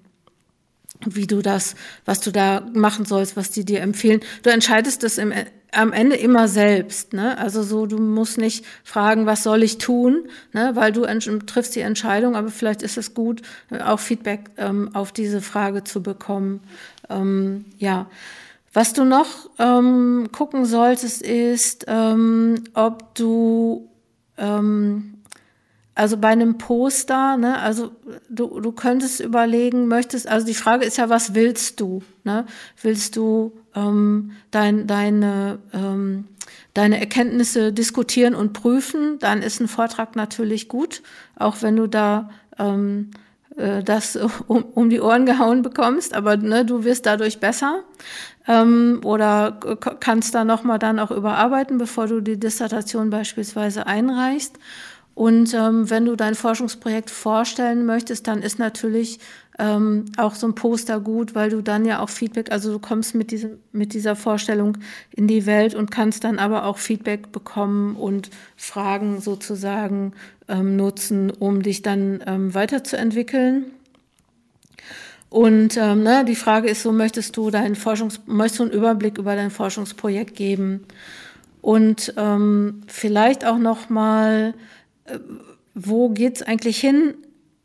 wie 1.07 1.27
du 1.27 1.43
das, 1.43 1.75
was 2.05 2.21
du 2.21 2.31
da 2.31 2.67
machen 2.73 3.05
sollst, 3.05 3.37
was 3.37 3.51
die 3.51 3.65
dir 3.65 3.81
empfehlen. 3.81 4.21
Du 4.43 4.51
entscheidest 4.51 5.03
das 5.03 5.19
im, 5.19 5.33
am 5.75 5.93
Ende 5.93 6.17
immer 6.17 6.49
selbst. 6.49 7.13
Ne? 7.13 7.37
Also 7.39 7.63
so, 7.63 7.87
du 7.87 7.99
musst 7.99 8.39
nicht 8.39 8.65
fragen, 8.85 9.27
was 9.27 9.43
soll 9.43 9.63
ich 9.63 9.79
tun, 9.79 10.29
ne? 10.53 10.73
weil 10.75 10.93
du 10.93 11.05
triffst 11.47 11.75
die 11.75 11.81
Entscheidung, 11.81 12.37
aber 12.37 12.49
vielleicht 12.49 12.83
ist 12.83 12.97
es 12.97 13.15
gut, 13.15 13.43
auch 13.85 14.01
Feedback 14.01 14.51
ähm, 14.57 14.91
auf 14.95 15.13
diese 15.13 15.41
Frage 15.41 15.85
zu 15.85 16.03
bekommen. 16.03 16.61
Ähm, 17.11 17.67
ja. 17.79 18.07
Was 18.73 18.93
du 18.93 19.05
noch 19.05 19.51
ähm, 19.59 20.29
gucken 20.33 20.65
solltest, 20.65 21.23
ist, 21.23 21.85
ähm, 21.87 22.65
ob 22.75 23.15
du 23.15 23.89
ähm, 24.37 25.14
also 25.95 26.17
bei 26.17 26.29
einem 26.29 26.59
Poster, 26.59 27.37
ne, 27.37 27.59
also 27.59 27.93
du, 28.29 28.61
du 28.61 28.73
könntest 28.73 29.21
überlegen, 29.21 29.87
möchtest, 29.87 30.27
also 30.27 30.45
die 30.45 30.55
Frage 30.55 30.85
ist 30.85 30.99
ja, 30.99 31.09
was 31.09 31.35
willst 31.35 31.81
du? 31.81 32.03
Ne? 32.25 32.47
Willst 32.83 33.17
du 33.17 33.53
ähm, 33.77 34.33
dein, 34.51 34.89
deine, 34.89 35.59
ähm, 35.73 36.27
deine 36.75 36.99
Erkenntnisse 36.99 37.73
diskutieren 37.73 38.35
und 38.35 38.53
prüfen? 38.53 39.21
Dann 39.21 39.41
ist 39.41 39.61
ein 39.61 39.69
Vortrag 39.69 40.17
natürlich 40.17 40.69
gut, 40.69 41.03
auch 41.37 41.63
wenn 41.63 41.77
du 41.77 41.87
da 41.87 42.29
ähm, 42.59 43.13
äh, 43.57 43.85
das 43.85 44.17
um, 44.49 44.65
um 44.65 44.91
die 44.91 45.01
Ohren 45.01 45.27
gehauen 45.27 45.63
bekommst, 45.63 46.13
aber 46.15 46.37
ne, 46.37 46.65
du 46.65 46.83
wirst 46.83 47.07
dadurch 47.07 47.39
besser 47.39 47.85
ähm, 48.49 49.01
oder 49.05 49.53
kannst 50.01 50.35
da 50.35 50.45
nochmal 50.45 50.81
dann 50.81 50.99
auch 50.99 51.11
überarbeiten, 51.13 51.79
bevor 51.79 52.09
du 52.09 52.21
die 52.21 52.39
Dissertation 52.39 53.11
beispielsweise 53.11 53.87
einreichst. 53.87 54.59
Und 55.15 55.55
ähm, 55.55 55.89
wenn 55.91 56.07
du 56.07 56.17
dein 56.17 56.35
Forschungsprojekt 56.35 57.09
vorstellen 57.09 57.87
möchtest, 57.87 58.27
dann 58.27 58.43
ist 58.43 58.59
natürlich 58.59 59.21
ähm, 59.59 60.07
auch 60.17 60.35
so 60.35 60.49
ein 60.49 60.57
Poster 60.57 60.99
gut, 60.99 61.37
weil 61.37 61.51
du 61.51 61.63
dann 61.63 61.85
ja 61.85 62.01
auch 62.01 62.09
Feedback, 62.09 62.51
also 62.51 62.73
du 62.73 62.79
kommst 62.81 63.15
mit 63.15 63.31
diesem, 63.31 63.59
mit 63.71 63.95
dieser 63.95 64.17
Vorstellung 64.17 64.79
in 65.13 65.29
die 65.29 65.47
Welt 65.47 65.77
und 65.77 65.93
kannst 65.93 66.25
dann 66.25 66.41
aber 66.41 66.65
auch 66.65 66.79
Feedback 66.79 67.31
bekommen 67.31 67.95
und 67.95 68.31
Fragen 68.57 69.21
sozusagen 69.21 70.15
ähm, 70.49 70.75
nutzen, 70.75 71.31
um 71.31 71.63
dich 71.63 71.83
dann 71.83 72.23
ähm, 72.27 72.53
weiterzuentwickeln. 72.53 73.67
Und 75.31 75.77
ähm, 75.77 76.03
ne, 76.03 76.25
die 76.25 76.37
Frage 76.37 76.69
ist 76.69 76.83
so, 76.83 76.93
möchtest 76.93 77.37
du 77.37 77.51
deinen 77.51 77.77
Forschungs, 77.77 78.21
möchtest 78.27 78.59
du 78.59 78.63
einen 78.65 78.73
Überblick 78.73 79.19
über 79.19 79.37
dein 79.37 79.51
Forschungsprojekt 79.51 80.35
geben? 80.35 80.87
Und 81.61 82.13
ähm, 82.17 82.83
vielleicht 82.89 83.45
auch 83.45 83.59
noch 83.59 83.89
mal 83.89 84.55
wo 85.75 86.09
geht's 86.11 86.43
eigentlich 86.43 86.79
hin 86.79 87.15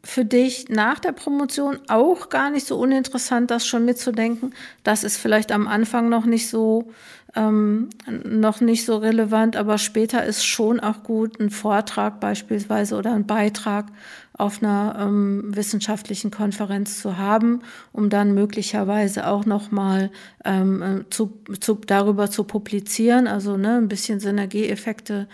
für 0.03 0.25
dich 0.25 0.69
nach 0.69 0.99
der 0.99 1.11
Promotion? 1.11 1.79
Auch 1.87 2.29
gar 2.29 2.49
nicht 2.49 2.65
so 2.65 2.77
uninteressant, 2.77 3.51
das 3.51 3.67
schon 3.67 3.85
mitzudenken. 3.85 4.53
Das 4.83 5.03
ist 5.03 5.17
vielleicht 5.17 5.51
am 5.51 5.67
Anfang 5.67 6.09
noch 6.09 6.25
nicht 6.25 6.49
so 6.49 6.91
ähm, 7.35 7.89
noch 8.07 8.59
nicht 8.61 8.85
so 8.85 8.97
relevant, 8.97 9.55
aber 9.55 9.77
später 9.77 10.23
ist 10.23 10.43
schon 10.43 10.79
auch 10.79 11.03
gut, 11.03 11.39
einen 11.39 11.51
Vortrag 11.51 12.19
beispielsweise 12.19 12.95
oder 12.95 13.13
einen 13.13 13.27
Beitrag 13.27 13.85
auf 14.33 14.63
einer 14.63 14.97
ähm, 14.99 15.55
wissenschaftlichen 15.55 16.31
Konferenz 16.31 16.99
zu 17.01 17.17
haben, 17.17 17.61
um 17.91 18.09
dann 18.09 18.33
möglicherweise 18.33 19.27
auch 19.27 19.45
noch 19.45 19.69
mal 19.69 20.11
ähm, 20.45 20.81
äh, 20.81 21.09
zu, 21.09 21.39
zu, 21.59 21.75
darüber 21.75 22.31
zu 22.31 22.45
publizieren, 22.45 23.27
also 23.27 23.57
ne, 23.57 23.77
ein 23.77 23.89
bisschen 23.89 24.19
Synergieeffekte 24.19 25.27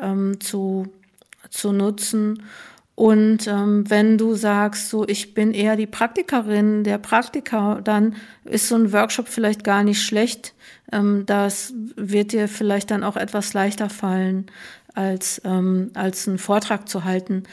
ähm, 0.00 0.40
zu 0.40 0.86
zu 1.52 1.72
nutzen. 1.72 2.42
Und 2.94 3.46
ähm, 3.46 3.88
wenn 3.88 4.18
du 4.18 4.34
sagst, 4.34 4.90
so 4.90 5.06
ich 5.06 5.34
bin 5.34 5.54
eher 5.54 5.76
die 5.76 5.86
Praktikerin, 5.86 6.84
der 6.84 6.98
Praktiker, 6.98 7.80
dann 7.82 8.16
ist 8.44 8.68
so 8.68 8.74
ein 8.74 8.92
Workshop 8.92 9.28
vielleicht 9.28 9.64
gar 9.64 9.82
nicht 9.82 10.02
schlecht. 10.02 10.54
Ähm, 10.92 11.24
das 11.26 11.72
wird 11.96 12.32
dir 12.32 12.48
vielleicht 12.48 12.90
dann 12.90 13.02
auch 13.02 13.16
etwas 13.16 13.54
leichter 13.54 13.88
fallen, 13.88 14.46
als, 14.94 15.40
ähm, 15.44 15.90
als 15.94 16.28
einen 16.28 16.38
Vortrag 16.38 16.88
zu 16.88 17.04
halten. 17.04 17.44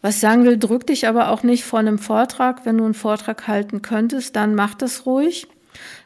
Was 0.00 0.16
ich 0.16 0.20
sagen 0.20 0.44
will, 0.44 0.58
drück 0.58 0.86
dich 0.86 1.08
aber 1.08 1.30
auch 1.30 1.42
nicht 1.42 1.64
vor 1.64 1.80
einem 1.80 1.98
Vortrag. 1.98 2.64
Wenn 2.64 2.78
du 2.78 2.84
einen 2.84 2.94
Vortrag 2.94 3.48
halten 3.48 3.82
könntest, 3.82 4.36
dann 4.36 4.54
mach 4.54 4.74
das 4.74 5.06
ruhig. 5.06 5.48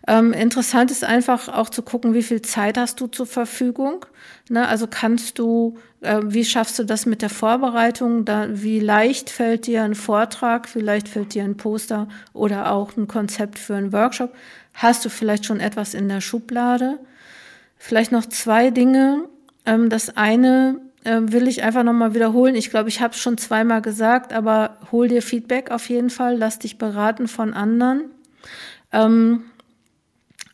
Ähm, 0.07 0.33
interessant 0.33 0.91
ist 0.91 1.05
einfach 1.05 1.49
auch 1.49 1.71
zu 1.71 1.83
gucken, 1.83 2.15
wie 2.15 2.23
viel 2.23 2.43
Zeit 2.43 2.77
hast 2.77 3.01
du 3.01 3.07
zur 3.07 3.27
Verfügung. 3.27 4.05
Ne? 4.49 4.67
Also 4.67 4.87
kannst 4.89 5.39
du, 5.39 5.79
äh, 6.01 6.21
wie 6.25 6.45
schaffst 6.45 6.79
du 6.79 6.85
das 6.85 7.07
mit 7.07 7.23
der 7.23 7.31
Vorbereitung? 7.31 8.25
Da, 8.25 8.49
wie 8.51 8.81
leicht 8.81 9.31
fällt 9.31 9.67
dir 9.67 9.85
ein 9.85 9.95
Vortrag, 9.95 10.75
wie 10.75 10.81
leicht 10.81 11.09
fällt 11.09 11.35
dir 11.35 11.45
ein 11.45 11.57
Poster 11.57 12.09
oder 12.33 12.73
auch 12.73 12.97
ein 12.97 13.07
Konzept 13.07 13.59
für 13.59 13.75
einen 13.77 13.93
Workshop? 13.93 14.35
Hast 14.75 15.05
du 15.05 15.09
vielleicht 15.09 15.47
schon 15.47 15.61
etwas 15.61 15.95
in 15.95 16.09
der 16.09 16.21
Schublade? 16.21 16.99
Vielleicht 17.79 18.13
noch 18.13 18.27
zwei 18.27 18.71
Dinge. 18.71 19.25
Ähm, 19.67 19.89
das 19.89 20.17
eine 20.17 20.81
äh, 21.05 21.21
will 21.23 21.49
ich 21.49 21.63
einfach 21.63 21.83
nochmal 21.83 22.15
wiederholen. 22.15 22.55
Ich 22.55 22.71
glaube, 22.71 22.89
ich 22.89 23.01
habe 23.01 23.15
es 23.15 23.21
schon 23.21 23.39
zweimal 23.39 23.83
gesagt, 23.83 24.33
aber 24.33 24.79
hol 24.91 25.09
dir 25.09 25.23
Feedback 25.23 25.71
auf 25.71 25.89
jeden 25.89 26.11
Fall. 26.11 26.37
Lass 26.37 26.59
dich 26.59 26.79
beraten 26.79 27.29
von 27.29 27.55
anderen. 27.55 28.11
Ähm, 28.93 29.45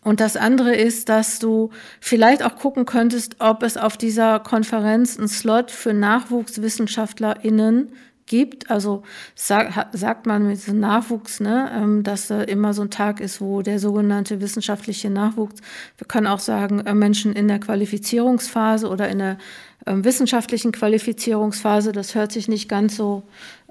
und 0.08 0.20
das 0.20 0.38
andere 0.38 0.74
ist, 0.74 1.10
dass 1.10 1.38
du 1.38 1.68
vielleicht 2.00 2.42
auch 2.42 2.56
gucken 2.56 2.86
könntest, 2.86 3.36
ob 3.40 3.62
es 3.62 3.76
auf 3.76 3.98
dieser 3.98 4.40
Konferenz 4.40 5.18
einen 5.18 5.28
Slot 5.28 5.70
für 5.70 5.92
NachwuchswissenschaftlerInnen 5.92 7.92
gibt. 8.24 8.70
Also 8.70 9.02
sag, 9.34 9.90
sagt 9.92 10.24
man 10.24 10.46
mit 10.46 10.62
so 10.62 10.72
Nachwuchs, 10.72 11.40
ne, 11.40 11.70
ähm, 11.74 12.04
dass 12.04 12.30
immer 12.30 12.72
so 12.72 12.80
ein 12.80 12.90
Tag 12.90 13.20
ist, 13.20 13.42
wo 13.42 13.60
der 13.60 13.78
sogenannte 13.78 14.40
wissenschaftliche 14.40 15.10
Nachwuchs, 15.10 15.60
wir 15.98 16.06
können 16.06 16.26
auch 16.26 16.40
sagen, 16.40 16.80
äh, 16.80 16.94
Menschen 16.94 17.34
in 17.34 17.46
der 17.46 17.58
Qualifizierungsphase 17.58 18.88
oder 18.88 19.10
in 19.10 19.18
der 19.18 19.36
äh, 19.84 19.92
wissenschaftlichen 19.94 20.72
Qualifizierungsphase, 20.72 21.92
das 21.92 22.14
hört 22.14 22.32
sich 22.32 22.48
nicht 22.48 22.70
ganz 22.70 22.96
so 22.96 23.24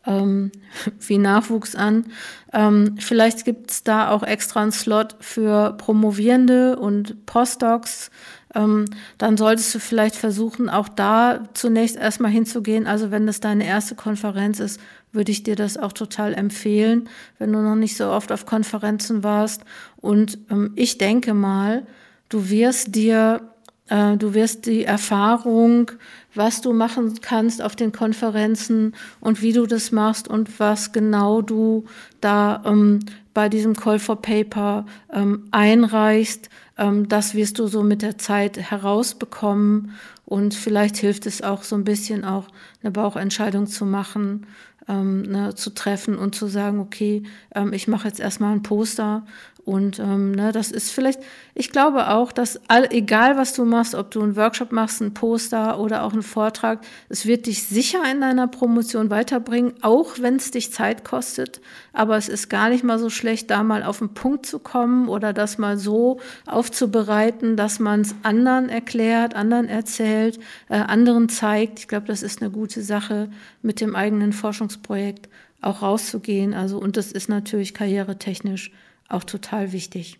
ähm, 0.07 0.51
wie 0.99 1.17
Nachwuchs 1.17 1.75
an. 1.75 2.05
Ähm, 2.53 2.95
vielleicht 2.97 3.45
gibt 3.45 3.69
es 3.69 3.83
da 3.83 4.09
auch 4.09 4.23
extra 4.23 4.61
einen 4.61 4.71
Slot 4.71 5.15
für 5.19 5.73
Promovierende 5.73 6.77
und 6.77 7.25
Postdocs. 7.25 8.09
Ähm, 8.55 8.85
dann 9.17 9.37
solltest 9.37 9.75
du 9.75 9.79
vielleicht 9.79 10.15
versuchen, 10.15 10.69
auch 10.69 10.87
da 10.87 11.43
zunächst 11.53 11.97
erstmal 11.97 12.31
hinzugehen. 12.31 12.87
Also 12.87 13.11
wenn 13.11 13.27
das 13.27 13.41
deine 13.41 13.65
erste 13.65 13.95
Konferenz 13.95 14.59
ist, 14.59 14.79
würde 15.11 15.31
ich 15.31 15.43
dir 15.43 15.55
das 15.55 15.77
auch 15.77 15.93
total 15.93 16.33
empfehlen, 16.33 17.09
wenn 17.37 17.51
du 17.51 17.59
noch 17.59 17.75
nicht 17.75 17.97
so 17.97 18.09
oft 18.09 18.31
auf 18.31 18.45
Konferenzen 18.45 19.23
warst. 19.23 19.63
Und 19.97 20.39
ähm, 20.49 20.71
ich 20.75 20.97
denke 20.97 21.33
mal, 21.33 21.85
du 22.29 22.49
wirst 22.49 22.95
dir 22.95 23.41
du 23.89 24.33
wirst 24.33 24.65
die 24.65 24.83
Erfahrung, 24.83 25.91
was 26.33 26.61
du 26.61 26.73
machen 26.73 27.19
kannst 27.21 27.61
auf 27.61 27.75
den 27.75 27.91
Konferenzen 27.91 28.93
und 29.19 29.41
wie 29.41 29.53
du 29.53 29.65
das 29.65 29.91
machst 29.91 30.27
und 30.27 30.59
was 30.59 30.91
genau 30.91 31.41
du 31.41 31.85
da 32.21 32.63
ähm, 32.65 32.99
bei 33.33 33.49
diesem 33.49 33.75
Call 33.75 33.99
for 33.99 34.21
Paper 34.21 34.85
ähm, 35.13 35.47
einreichst, 35.51 36.49
ähm, 36.77 37.07
das 37.07 37.35
wirst 37.35 37.59
du 37.59 37.67
so 37.67 37.83
mit 37.83 38.01
der 38.01 38.17
Zeit 38.17 38.57
herausbekommen 38.57 39.91
und 40.25 40.53
vielleicht 40.53 40.97
hilft 40.97 41.25
es 41.25 41.41
auch 41.41 41.63
so 41.63 41.75
ein 41.75 41.83
bisschen 41.83 42.25
auch 42.25 42.47
eine 42.81 42.91
Bauchentscheidung 42.91 43.67
zu 43.67 43.85
machen, 43.85 44.45
ähm, 44.87 45.23
ne, 45.23 45.55
zu 45.55 45.71
treffen 45.71 46.17
und 46.17 46.35
zu 46.35 46.47
sagen, 46.47 46.79
okay, 46.79 47.23
ähm, 47.53 47.73
ich 47.73 47.87
mache 47.87 48.07
jetzt 48.07 48.19
erstmal 48.19 48.53
ein 48.53 48.63
Poster 48.63 49.25
und 49.67 49.99
ähm, 49.99 50.31
ne, 50.31 50.53
das 50.53 50.71
ist 50.71 50.91
vielleicht, 50.91 51.19
ich 51.53 51.71
glaube 51.71 52.11
auch, 52.11 52.31
dass 52.31 52.61
all, 52.69 52.87
egal 52.89 53.35
was 53.35 53.51
du 53.51 53.65
machst, 53.65 53.95
ob 53.95 54.11
du 54.11 54.21
einen 54.21 54.37
Workshop 54.37 54.71
machst, 54.71 55.01
ein 55.01 55.13
Poster 55.13 55.77
oder 55.77 56.03
auch 56.03 56.13
einen 56.13 56.23
Vortrag, 56.23 56.79
es 57.09 57.25
wird 57.25 57.47
dich 57.47 57.63
sicher 57.63 57.99
in 58.09 58.21
deiner 58.21 58.47
Promotion 58.47 59.09
weiterbringen, 59.09 59.73
auch 59.81 60.19
wenn 60.19 60.37
es 60.37 60.51
dich 60.51 60.71
Zeit 60.71 61.03
kostet. 61.03 61.59
Aber 61.91 62.15
es 62.15 62.29
ist 62.29 62.47
gar 62.49 62.69
nicht 62.69 62.85
mal 62.85 62.97
so 62.97 63.09
schlecht, 63.09 63.51
da 63.51 63.61
mal 63.61 63.83
auf 63.83 63.99
den 63.99 64.13
Punkt 64.13 64.45
zu 64.45 64.59
kommen 64.59 65.09
oder 65.09 65.33
das 65.33 65.57
mal 65.57 65.77
so 65.77 66.21
aufzubereiten, 66.45 67.57
dass 67.57 67.79
man 67.79 67.99
es 67.99 68.15
anderen 68.23 68.69
erklärt, 68.69 69.35
anderen 69.35 69.67
erzählt, 69.67 70.39
äh, 70.69 70.75
anderen 70.75 71.27
zeigt. 71.27 71.79
Ich 71.79 71.89
glaube, 71.89 72.07
das 72.07 72.23
ist 72.23 72.41
eine 72.41 72.51
gute 72.51 72.81
Sache, 72.81 73.29
mit 73.61 73.81
dem 73.81 73.97
eigenen 73.97 74.31
Forschungsprojekt 74.31 75.27
auch 75.59 75.81
rauszugehen. 75.81 76.53
Also, 76.53 76.77
und 76.77 76.95
das 76.95 77.11
ist 77.11 77.27
natürlich 77.27 77.73
karrieretechnisch 77.73 78.71
auch 79.09 79.23
total 79.23 79.71
wichtig. 79.71 80.19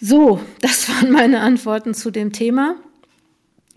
So, 0.00 0.40
das 0.60 0.88
waren 0.90 1.10
meine 1.10 1.40
Antworten 1.40 1.94
zu 1.94 2.10
dem 2.10 2.32
Thema. 2.32 2.76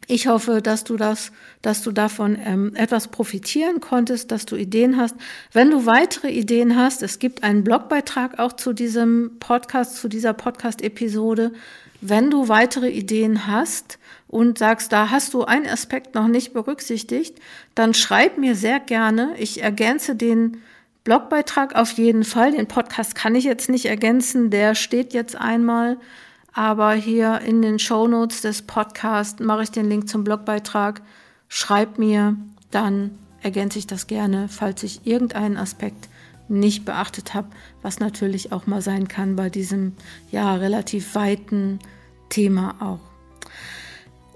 Ich 0.08 0.28
hoffe, 0.28 0.62
dass 0.62 0.84
du 0.84 0.97
das, 0.97 1.32
dass 1.63 1.82
du 1.82 1.91
davon 1.91 2.38
ähm, 2.43 2.75
etwas 2.75 3.08
profitieren 3.08 3.80
konntest, 3.80 4.32
dass 4.32 4.45
du 4.45 4.56
Ideen 4.56 4.97
hast. 4.97 5.15
Wenn 5.51 5.71
du 5.71 5.88
weitere 5.88 6.30
Ideen 6.30 6.75
hast, 6.75 7.01
es 7.01 7.17
gibt 7.17 7.43
einen 7.43 7.63
Blogbeitrag 7.63 8.38
auch 8.38 8.54
zu 8.54 8.73
diesem 8.73 9.38
Podcast, 9.39 9.95
zu 9.97 10.08
dieser 10.08 10.34
Podcast-Episode. 10.34 11.54
Wenn 12.01 12.30
du 12.30 12.47
weitere 12.49 12.89
Ideen 12.89 13.47
hast 13.47 13.97
und 14.28 14.60
sagst, 14.60 14.91
da 14.91 15.10
hast 15.10 15.34
du 15.34 15.43
einen 15.43 15.67
Aspekt 15.67 16.13
noch 16.13 16.28
nicht 16.28 16.54
berücksichtigt, 16.54 17.39
dann 17.73 17.95
schreib 17.95 18.38
mir 18.38 18.56
sehr 18.56 18.80
gerne. 18.80 19.34
Ich 19.39 19.63
ergänze 19.63 20.15
den 20.15 20.62
Blogbeitrag 21.05 21.75
auf 21.75 21.91
jeden 21.93 22.23
Fall. 22.23 22.51
Den 22.51 22.67
Podcast 22.67 23.13
kann 23.13 23.35
ich 23.35 23.43
jetzt 23.43 23.69
nicht 23.69 23.85
ergänzen, 23.85 24.49
der 24.49 24.73
steht 24.73 25.13
jetzt 25.13 25.35
einmal. 25.39 25.97
Aber 26.51 26.93
hier 26.93 27.41
in 27.41 27.61
den 27.61 27.79
Show 27.79 28.07
Notes 28.07 28.41
des 28.41 28.63
Podcasts 28.63 29.39
mache 29.39 29.63
ich 29.63 29.71
den 29.71 29.87
Link 29.87 30.09
zum 30.09 30.23
Blogbeitrag. 30.23 31.01
Schreib 31.47 31.99
mir, 31.99 32.35
dann 32.71 33.11
ergänze 33.43 33.77
ich 33.77 33.85
das 33.85 34.07
gerne, 34.07 34.47
falls 34.49 34.81
ich 34.81 35.05
irgendeinen 35.05 35.57
Aspekt 35.57 36.09
nicht 36.47 36.85
beachtet 36.85 37.35
habe, 37.35 37.49
was 37.83 37.99
natürlich 37.99 38.51
auch 38.51 38.65
mal 38.65 38.81
sein 38.81 39.07
kann 39.07 39.35
bei 39.35 39.51
diesem 39.51 39.93
ja 40.31 40.55
relativ 40.55 41.13
weiten 41.13 41.77
Thema 42.29 42.75
auch. 42.79 43.14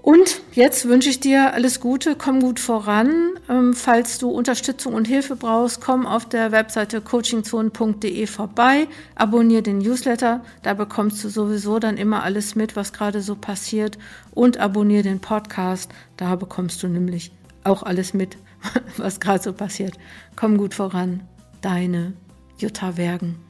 Und 0.02 0.40
jetzt 0.52 0.88
wünsche 0.88 1.10
ich 1.10 1.20
dir 1.20 1.52
alles 1.52 1.80
Gute, 1.80 2.16
komm 2.16 2.40
gut 2.40 2.58
voran. 2.58 3.34
Ähm, 3.48 3.74
falls 3.74 4.18
du 4.18 4.30
Unterstützung 4.30 4.94
und 4.94 5.06
Hilfe 5.06 5.36
brauchst, 5.36 5.80
komm 5.80 6.06
auf 6.06 6.26
der 6.26 6.52
Webseite 6.52 7.00
coachingzone.de 7.00 8.26
vorbei, 8.26 8.88
abonniere 9.14 9.62
den 9.62 9.78
Newsletter, 9.78 10.42
da 10.62 10.74
bekommst 10.74 11.22
du 11.22 11.28
sowieso 11.28 11.78
dann 11.78 11.98
immer 11.98 12.22
alles 12.22 12.54
mit, 12.54 12.76
was 12.76 12.92
gerade 12.92 13.20
so 13.20 13.36
passiert 13.36 13.98
und 14.32 14.58
abonniere 14.58 15.02
den 15.02 15.20
Podcast, 15.20 15.90
da 16.16 16.34
bekommst 16.36 16.82
du 16.82 16.88
nämlich 16.88 17.32
auch 17.64 17.82
alles 17.82 18.14
mit, 18.14 18.38
was 18.96 19.20
gerade 19.20 19.42
so 19.42 19.52
passiert. 19.52 19.98
Komm 20.34 20.56
gut 20.56 20.74
voran, 20.74 21.22
deine 21.60 22.14
Jutta 22.56 22.96
Wergen. 22.96 23.49